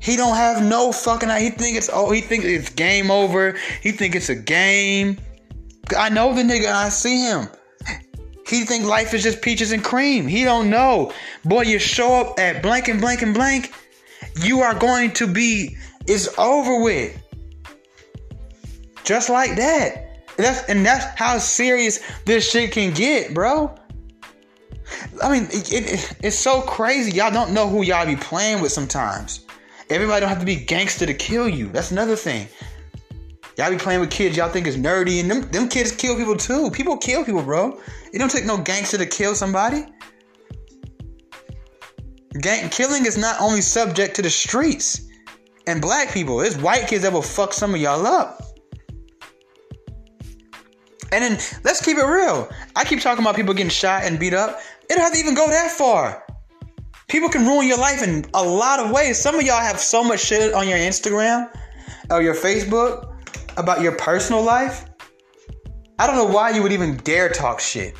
[0.00, 1.28] He don't have no fucking.
[1.28, 2.10] He think it's oh.
[2.10, 3.56] He think it's game over.
[3.82, 5.18] He think it's a game.
[5.96, 6.72] I know the nigga.
[6.72, 7.48] I see him.
[8.48, 10.26] He think life is just peaches and cream.
[10.26, 11.12] He don't know.
[11.44, 13.72] Boy, you show up at blank and blank and blank,
[14.42, 15.76] you are going to be.
[16.06, 17.16] It's over with.
[19.04, 20.24] Just like that.
[20.36, 23.74] That's and that's how serious this shit can get, bro.
[25.22, 27.12] I mean, it, it, it's so crazy.
[27.12, 29.46] Y'all don't know who y'all be playing with sometimes.
[29.90, 31.68] Everybody don't have to be gangster to kill you.
[31.68, 32.48] That's another thing.
[33.58, 36.36] Y'all be playing with kids y'all think is nerdy, and them, them kids kill people
[36.36, 36.70] too.
[36.70, 37.78] People kill people, bro.
[38.12, 39.84] It don't take no gangster to kill somebody.
[42.40, 45.08] Gang killing is not only subject to the streets
[45.66, 46.40] and black people.
[46.40, 48.40] It's white kids that will fuck some of y'all up.
[51.12, 51.32] And then
[51.64, 52.48] let's keep it real.
[52.76, 54.60] I keep talking about people getting shot and beat up.
[54.88, 56.24] It don't have to even go that far.
[57.10, 59.20] People can ruin your life in a lot of ways.
[59.20, 61.50] Some of y'all have so much shit on your Instagram
[62.08, 63.16] or your Facebook
[63.56, 64.84] about your personal life.
[65.98, 67.96] I don't know why you would even dare talk shit.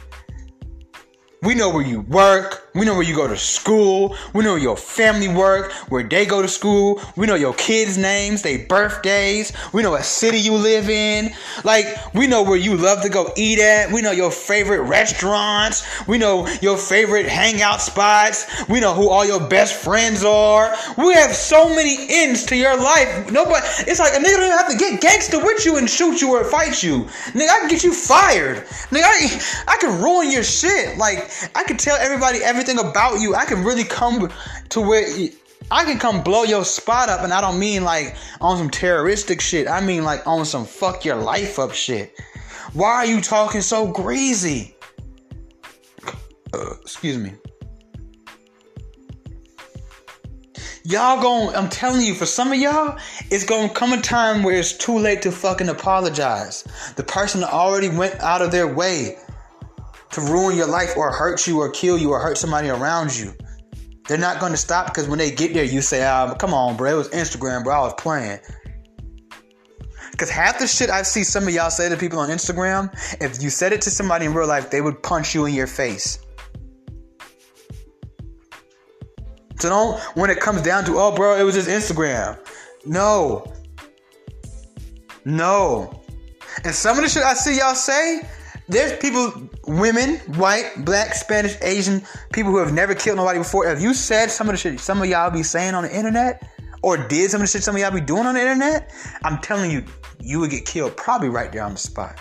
[1.43, 2.69] We know where you work.
[2.75, 4.15] We know where you go to school.
[4.35, 7.01] We know your family work, where they go to school.
[7.17, 9.51] We know your kids' names, their birthdays.
[9.73, 11.31] We know what city you live in.
[11.65, 13.91] Like, we know where you love to go eat at.
[13.91, 16.07] We know your favorite restaurants.
[16.07, 18.69] We know your favorite hangout spots.
[18.69, 20.77] We know who all your best friends are.
[20.99, 23.33] We have so many ends to your life.
[23.33, 26.21] Nobody, it's like a nigga don't even have to get gangster with you and shoot
[26.21, 27.05] you or fight you.
[27.33, 28.59] Nigga, I can get you fired.
[28.91, 30.99] Nigga, I, I can ruin your shit.
[30.99, 33.35] Like, I can tell everybody everything about you.
[33.35, 34.31] I can really come
[34.71, 35.07] to where
[35.71, 39.41] I can come blow your spot up, and I don't mean like on some terroristic
[39.41, 39.69] shit.
[39.69, 42.19] I mean like on some fuck your life up shit.
[42.73, 44.77] Why are you talking so greasy?
[46.53, 47.35] Uh, excuse me.
[50.83, 52.99] Y'all going I'm telling you, for some of y'all,
[53.31, 56.65] it's gonna come a time where it's too late to fucking apologize.
[56.97, 59.19] The person already went out of their way
[60.13, 63.33] to ruin your life or hurt you or kill you or hurt somebody around you.
[64.09, 66.77] They're not going to stop because when they get there, you say, ah, come on,
[66.77, 66.95] bro.
[66.95, 67.75] It was Instagram, bro.
[67.75, 68.41] I was playing.
[70.11, 72.93] Because half the shit I see some of y'all say to people on Instagram,
[73.23, 75.69] if you said it to somebody in real life, they would punch you in your
[75.69, 76.19] face.
[79.61, 82.39] So don't, when it comes down to, oh, bro, it was just Instagram.
[82.85, 83.45] No.
[85.25, 86.03] No.
[86.65, 88.23] And some of the shit I see y'all say,
[88.71, 92.03] there's people, women, white, black, Spanish, Asian,
[92.33, 93.69] people who have never killed nobody before.
[93.69, 96.49] If you said some of the shit some of y'all be saying on the internet,
[96.83, 98.95] or did some of the shit some of y'all be doing on the internet,
[99.25, 99.85] I'm telling you,
[100.21, 102.21] you would get killed probably right there on the spot.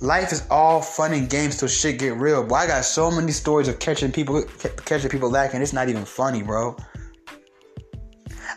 [0.00, 2.44] Life is all fun and games till shit get real.
[2.44, 4.42] Boy, I got so many stories of catching people
[4.86, 5.60] catching people lacking.
[5.60, 6.76] It's not even funny, bro.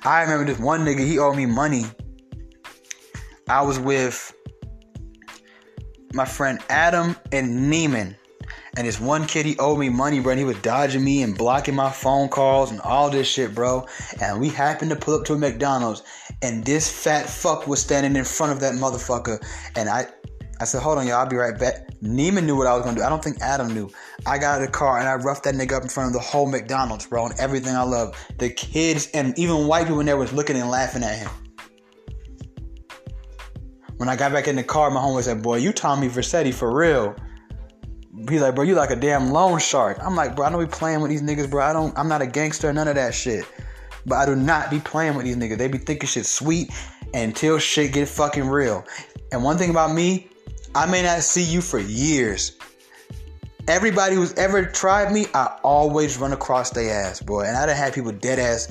[0.03, 1.83] I remember this one nigga, he owed me money.
[3.49, 4.33] I was with
[6.13, 8.15] my friend Adam and Neiman.
[8.77, 10.31] And this one kid, he owed me money, bro.
[10.31, 13.85] And he was dodging me and blocking my phone calls and all this shit, bro.
[14.21, 16.03] And we happened to pull up to a McDonald's,
[16.41, 19.43] and this fat fuck was standing in front of that motherfucker.
[19.75, 20.07] And I,
[20.59, 21.17] I said, "Hold on, y'all.
[21.17, 23.03] I'll be right back." Neiman knew what I was gonna do.
[23.03, 23.89] I don't think Adam knew.
[24.25, 26.13] I got out of the car and I roughed that nigga up in front of
[26.13, 28.17] the whole McDonald's, bro, and everything I love.
[28.37, 31.29] The kids and even white people in there was looking and laughing at him.
[34.01, 36.75] When I got back in the car, my homie said, Boy, you Tommy Vercetti for
[36.75, 37.15] real.
[38.27, 39.99] He's like, bro, you like a damn loan shark.
[40.01, 41.63] I'm like, bro, I don't be playing with these niggas, bro.
[41.63, 43.45] I don't I'm not a gangster, none of that shit.
[44.07, 45.59] But I do not be playing with these niggas.
[45.59, 46.71] They be thinking shit sweet
[47.13, 48.83] until shit get fucking real.
[49.31, 50.29] And one thing about me,
[50.73, 52.57] I may not see you for years.
[53.67, 57.43] Everybody who's ever tried me, I always run across their ass, boy.
[57.43, 58.67] And I done had people dead ass.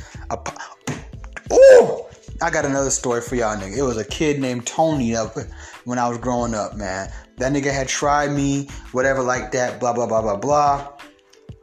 [1.53, 2.10] Oh!
[2.43, 3.77] I got another story for y'all, nigga.
[3.77, 5.37] It was a kid named Tony up
[5.85, 7.13] when I was growing up, man.
[7.37, 10.89] That nigga had tried me, whatever, like that, blah, blah, blah, blah, blah.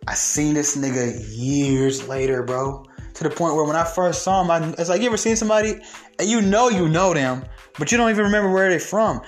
[0.07, 2.86] I seen this nigga years later, bro.
[3.15, 5.36] To the point where when I first saw him, I, it's like, you ever seen
[5.36, 5.80] somebody,
[6.19, 7.43] and you know you know them,
[7.80, 9.21] but you don't even remember where they from.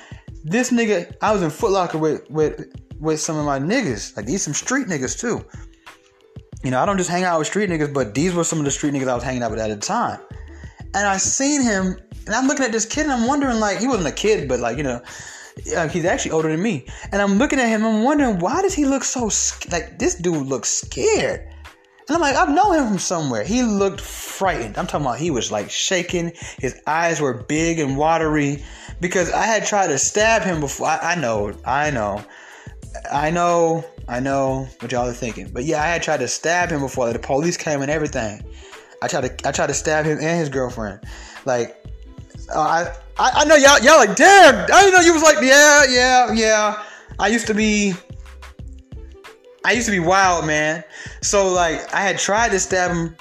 [0.44, 4.16] This nigga, I was in Footlocker with, with, with some of my niggas.
[4.16, 5.44] Like, these some street niggas, too.
[6.64, 8.66] You know, I don't just hang out with street niggas, but these were some of
[8.66, 10.20] the street niggas I was hanging out with at the time
[10.94, 13.88] and I seen him, and I'm looking at this kid, and I'm wondering, like, he
[13.88, 15.02] wasn't a kid, but like, you know,
[15.76, 17.86] Uh, he's actually older than me, and I'm looking at him.
[17.86, 19.30] I'm wondering why does he look so
[19.74, 21.42] like this dude looks scared.
[22.08, 23.44] And I'm like, I've known him from somewhere.
[23.44, 24.78] He looked frightened.
[24.78, 26.32] I'm talking about he was like shaking.
[26.60, 28.64] His eyes were big and watery
[29.02, 30.88] because I had tried to stab him before.
[30.88, 32.24] I, I know, I know,
[33.12, 35.50] I know, I know what y'all are thinking.
[35.52, 37.12] But yeah, I had tried to stab him before.
[37.12, 38.46] The police came and everything.
[39.02, 41.02] I tried to, I tried to stab him and his girlfriend.
[41.46, 41.86] Like,
[42.54, 44.56] uh, I, I, I know y'all, y'all like, damn.
[44.72, 46.84] I didn't know you was like, yeah, yeah, yeah.
[47.20, 47.94] I used to be
[49.66, 50.84] I used to be wild, man.
[51.22, 53.16] So like I had tried to stab him,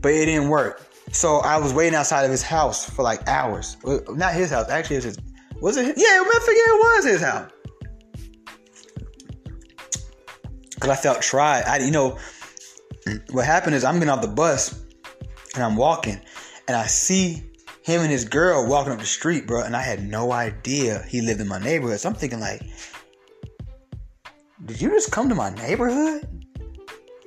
[0.00, 0.82] but it didn't work.
[1.12, 3.76] So I was waiting outside of his house for like hours.
[4.08, 5.18] Not his house, actually, it was his.
[5.60, 5.86] Was it?
[5.86, 5.96] His?
[5.96, 7.50] Yeah, I forget it was his house.
[10.78, 11.64] Cause I felt tried.
[11.64, 12.18] I, you know,
[13.30, 14.85] what happened is I'm getting off the bus
[15.56, 16.20] and I'm walking,
[16.68, 17.42] and I see
[17.82, 19.62] him and his girl walking up the street, bro.
[19.62, 22.00] And I had no idea he lived in my neighborhood.
[22.00, 22.62] So I'm thinking like,
[24.64, 26.26] did you just come to my neighborhood?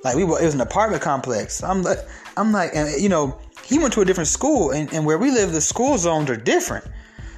[0.04, 1.62] Like we were, it was an apartment complex.
[1.62, 1.98] I'm like,
[2.36, 5.30] I'm like, and you know, he went to a different school, and, and where we
[5.30, 6.86] live, the school zones are different.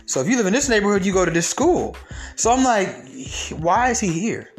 [0.06, 1.96] So if you live in this neighborhood, you go to this school.
[2.36, 2.88] So I'm like,
[3.52, 4.50] why is he here?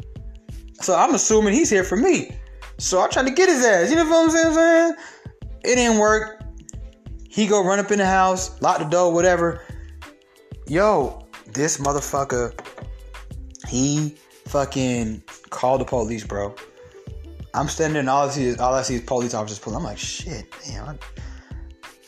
[0.80, 2.36] So I'm assuming he's here for me.
[2.78, 3.90] So I tried to get his ass.
[3.90, 4.96] You know what I'm saying?
[5.64, 6.42] It didn't work.
[7.28, 9.62] He go run up in the house, lock the door, whatever.
[10.68, 12.52] Yo, this motherfucker,
[13.68, 16.54] he fucking called the police, bro.
[17.54, 19.78] I'm standing and all I see is all I see is police officers pulling.
[19.78, 20.88] I'm like, shit, damn.
[20.88, 20.98] I,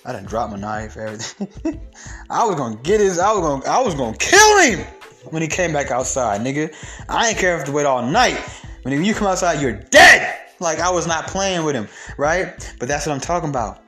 [0.05, 1.81] I done dropped my knife, everything.
[2.31, 3.19] I was gonna get his.
[3.19, 3.65] I was gonna.
[3.65, 4.87] I was gonna kill him
[5.31, 6.75] when he came back outside, nigga.
[7.09, 8.39] I ain't care if to wait all night.
[8.83, 10.46] When you come outside, you're dead.
[10.61, 12.75] Like I was not playing with him, right?
[12.79, 13.83] But that's what I'm talking about.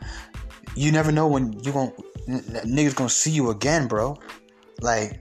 [0.75, 1.93] You never know when you going
[2.29, 4.19] niggas gonna see you again, bro.
[4.81, 5.21] Like,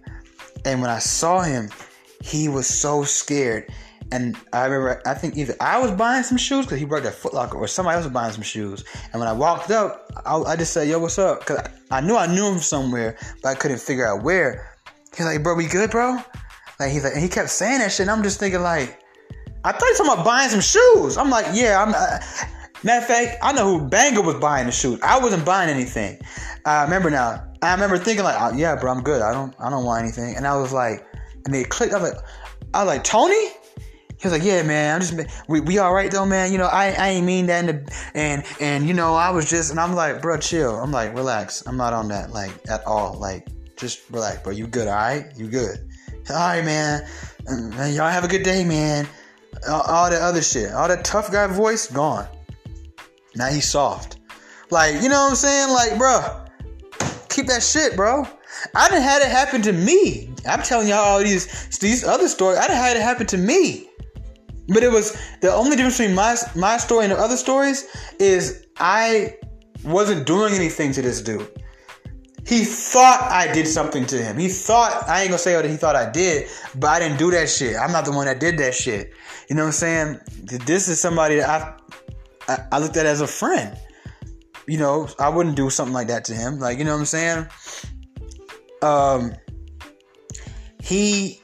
[0.66, 1.70] and when I saw him,
[2.22, 3.72] he was so scared.
[4.12, 7.14] And I remember, I think either I was buying some shoes because he worked at
[7.14, 8.86] Foot Locker, or somebody else was buying some shoes.
[9.12, 11.60] And when I walked up, I, I just said, "Yo, what's up?" Because
[11.92, 14.76] I, I, knew I knew him somewhere, but I couldn't figure out where.
[15.16, 16.20] He's like, "Bro, we good, bro?"
[16.80, 18.02] Like he's like, and he kept saying that shit.
[18.02, 19.02] And I'm just thinking, like,
[19.68, 21.18] I thought he was talking about buying some shoes.
[21.18, 21.94] I'm like, yeah, I'm.
[21.94, 22.20] Uh,
[22.84, 24.98] matter of fact, I know who Banger was buying the shoes.
[25.04, 26.22] I wasn't buying anything.
[26.66, 27.44] I remember now.
[27.62, 29.22] I remember thinking like, oh, yeah, bro, I'm good.
[29.22, 30.38] I don't, I don't want anything.
[30.38, 31.06] And I was like,
[31.44, 31.94] and they clicked.
[31.94, 32.24] I was like,
[32.74, 33.34] I was like, Tony?
[33.36, 36.52] He was like, yeah, man, I'm just, we, we all right though, man.
[36.52, 37.66] You know, I, I ain't mean that.
[37.66, 40.78] The, and, and, you know, I was just, and I'm like, bro, chill.
[40.78, 41.62] I'm like, relax.
[41.68, 43.16] I'm not on that, like, at all.
[43.16, 44.54] Like, just relax, bro.
[44.54, 45.26] You good, all right?
[45.36, 45.90] You good.
[46.30, 47.06] All right, man.
[47.48, 49.08] man y'all have a good day, man.
[49.68, 52.28] All, that other shit, all that tough guy voice, gone.
[53.36, 54.18] Now he's soft.
[54.70, 55.70] Like, you know what I'm saying?
[55.70, 56.46] Like, bro,
[57.30, 58.28] keep that shit, bro.
[58.76, 60.34] I didn't had it happen to me.
[60.48, 62.58] I'm telling y'all all these these other stories.
[62.58, 63.90] I didn't had it happen to me.
[64.68, 67.88] But it was the only difference between my my story and the other stories
[68.20, 69.38] is I
[69.84, 71.48] wasn't doing anything to this dude.
[72.46, 74.38] He thought I did something to him.
[74.38, 77.30] He thought I ain't gonna say what he thought I did, but I didn't do
[77.32, 77.76] that shit.
[77.76, 79.12] I'm not the one that did that shit.
[79.50, 80.20] You know what I'm saying?
[80.66, 81.50] This is somebody that
[82.50, 83.78] I I, looked at as a friend.
[84.68, 86.60] You know, I wouldn't do something like that to him.
[86.60, 87.48] Like, you know what I'm saying?
[88.82, 89.34] Um
[90.82, 91.42] he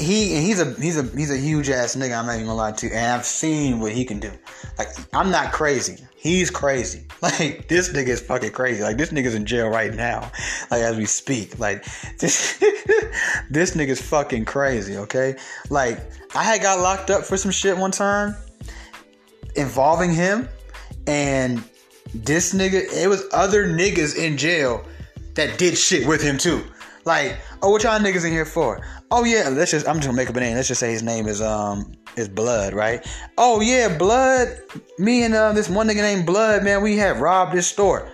[0.00, 2.18] he and he's a he's a he's a huge ass nigga.
[2.18, 2.92] I'm not even gonna lie to you.
[2.92, 4.32] And I've seen what he can do.
[4.78, 6.04] Like I'm not crazy.
[6.16, 7.06] He's crazy.
[7.24, 8.82] Like this nigga is fucking crazy.
[8.82, 10.30] Like this nigga's in jail right now.
[10.70, 11.58] Like as we speak.
[11.58, 11.82] Like
[12.18, 12.58] this
[13.48, 14.98] this nigga's fucking crazy.
[14.98, 15.36] Okay.
[15.70, 16.00] Like
[16.34, 18.36] I had got locked up for some shit one time
[19.56, 20.50] involving him,
[21.06, 21.64] and
[22.14, 22.82] this nigga.
[22.92, 24.84] It was other niggas in jail
[25.32, 26.62] that did shit with him too.
[27.04, 28.80] Like, oh, what y'all niggas in here for?
[29.10, 30.56] Oh yeah, let's just I'm just gonna make up a name.
[30.56, 33.06] Let's just say his name is um is Blood, right?
[33.36, 34.58] Oh yeah, Blood.
[34.98, 38.10] Me and uh, this one nigga named Blood, man, we have robbed this store.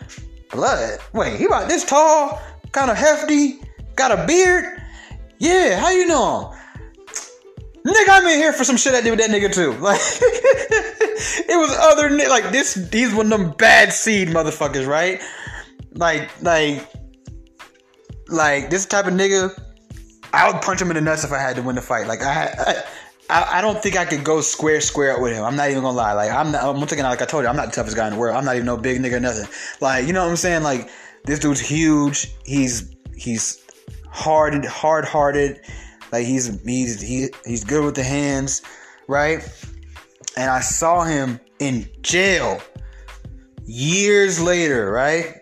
[0.51, 0.99] Blood.
[1.12, 3.61] Wait, he about this tall, kind of hefty,
[3.95, 4.82] got a beard.
[5.38, 6.59] Yeah, how you know him?
[7.86, 9.72] Nigga, I'm in here for some shit I did with that nigga too.
[9.80, 10.01] Like,
[11.49, 12.74] it was other like this.
[12.74, 15.20] These one of them bad seed motherfuckers, right?
[15.93, 16.86] Like, like
[18.31, 19.59] like this type of nigga,
[20.33, 22.07] I would punch him in the nuts if I had to win the fight.
[22.07, 22.83] Like I,
[23.28, 25.45] I, I don't think I could go square square up with him.
[25.45, 26.12] I'm not even gonna lie.
[26.12, 26.64] Like I'm not.
[26.64, 28.37] I'm thinking like I told you, I'm not the toughest guy in the world.
[28.37, 29.49] I'm not even no big nigga, nothing.
[29.81, 30.62] Like you know what I'm saying?
[30.62, 30.91] Like
[31.24, 32.33] this dude's huge.
[32.45, 33.62] He's he's
[34.11, 35.61] hard hard hearted.
[36.12, 38.62] Like he's he's he, he's good with the hands,
[39.07, 39.49] right?
[40.37, 42.61] And I saw him in jail
[43.64, 45.39] years later, right?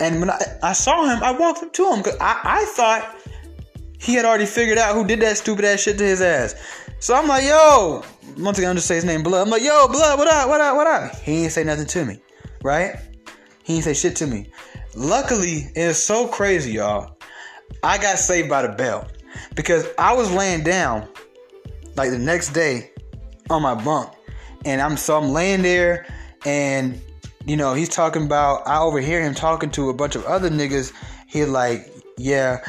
[0.00, 3.16] And when I, I saw him, I walked up to him because I, I thought
[3.98, 6.54] he had already figured out who did that stupid ass shit to his ass.
[7.00, 8.02] So I'm like, yo,
[8.38, 9.42] once again, I'm just say his name, Blood.
[9.42, 11.14] I'm like, yo, Blood, what up, what up, what up?
[11.16, 12.20] He ain't say nothing to me,
[12.62, 12.96] right?
[13.62, 14.50] He ain't say shit to me.
[14.94, 17.16] Luckily, it's so crazy, y'all.
[17.82, 19.08] I got saved by the bell
[19.54, 21.08] because I was laying down
[21.96, 22.90] like the next day
[23.48, 24.12] on my bunk,
[24.64, 26.06] and I'm so I'm laying there,
[26.44, 27.00] and
[27.44, 28.66] you know he's talking about.
[28.66, 30.92] I overhear him talking to a bunch of other niggas.
[31.26, 32.60] He like, yeah,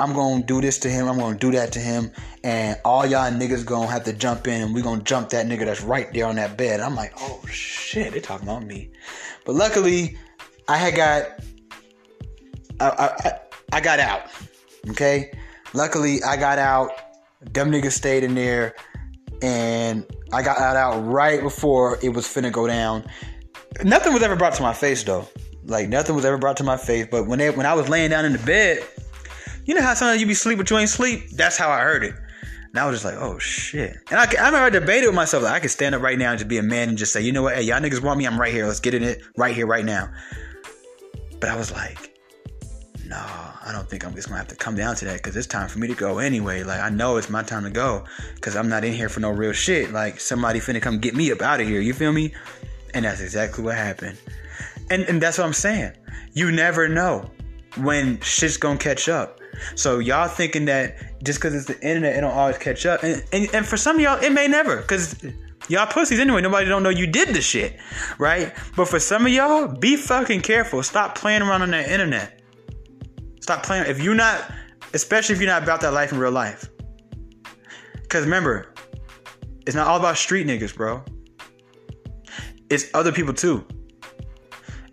[0.00, 1.08] I'm gonna do this to him.
[1.08, 2.10] I'm gonna do that to him,
[2.44, 5.64] and all y'all niggas gonna have to jump in, and we gonna jump that nigga
[5.64, 6.80] that's right there on that bed.
[6.80, 8.90] I'm like, oh shit, they talking about me.
[9.44, 10.16] But luckily,
[10.68, 11.40] I had got,
[12.80, 13.40] I, I,
[13.72, 14.30] I got out.
[14.90, 15.32] Okay,
[15.74, 16.90] luckily I got out.
[17.52, 18.74] Them niggas stayed in there,
[19.42, 23.08] and I got out right before it was finna go down.
[23.84, 25.28] Nothing was ever brought to my face though.
[25.64, 27.06] Like nothing was ever brought to my face.
[27.10, 28.84] But when they, when I was laying down in the bed,
[29.64, 31.30] you know how sometimes you be sleep but you ain't sleep.
[31.30, 32.14] That's how I heard it.
[32.70, 33.96] And I was just like, oh shit.
[34.10, 36.30] And I, I remember I debated with myself like I could stand up right now
[36.30, 38.18] and just be a man and just say, you know what, hey y'all niggas want
[38.18, 38.66] me, I'm right here.
[38.66, 40.10] Let's get in it right here, right now.
[41.40, 42.18] But I was like,
[43.06, 45.46] no, I don't think I'm just gonna have to come down to that because it's
[45.46, 46.62] time for me to go anyway.
[46.62, 48.04] Like I know it's my time to go
[48.34, 49.92] because I'm not in here for no real shit.
[49.92, 51.80] Like somebody finna come get me up out of here.
[51.80, 52.34] You feel me?
[52.94, 54.18] And that's exactly what happened.
[54.90, 55.92] And and that's what I'm saying.
[56.32, 57.30] You never know
[57.76, 59.40] when shit's gonna catch up.
[59.74, 63.02] So y'all thinking that just because it's the internet, it don't always catch up.
[63.02, 65.16] And, and and for some of y'all, it may never because
[65.68, 66.40] Y'all pussies anyway.
[66.40, 67.76] Nobody don't know you did the shit,
[68.18, 68.54] right?
[68.74, 70.82] But for some of y'all, be fucking careful.
[70.82, 72.40] Stop playing around on that internet.
[73.40, 73.84] Stop playing.
[73.86, 74.50] If you're not,
[74.94, 76.68] especially if you're not about that life in real life.
[78.00, 78.72] Because remember,
[79.66, 81.04] it's not all about street niggas, bro.
[82.70, 83.66] It's other people too.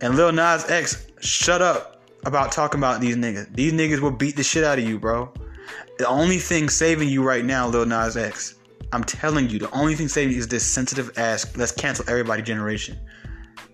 [0.00, 3.54] And Lil Nas X, shut up about talking about these niggas.
[3.54, 5.32] These niggas will beat the shit out of you, bro.
[5.98, 8.56] The only thing saving you right now, Lil Nas X,
[8.92, 11.56] I'm telling you, the only thing saving is this sensitive ass.
[11.56, 12.98] Let's cancel everybody generation.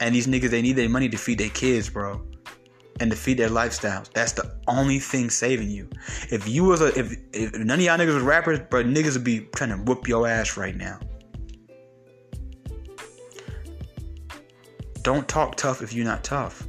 [0.00, 2.20] And these niggas, they need their money to feed their kids, bro,
[3.00, 4.11] and to feed their lifestyles.
[4.12, 5.88] That's the only thing saving you.
[6.30, 9.24] If you was a, if, if none of y'all niggas was rappers, bro, niggas would
[9.24, 10.98] be trying to whoop your ass right now.
[15.03, 16.66] Don't talk tough if you're not tough.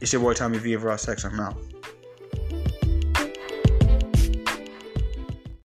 [0.00, 1.24] It's your boy Tommy V of Raw Sex.
[1.24, 1.56] I'm out.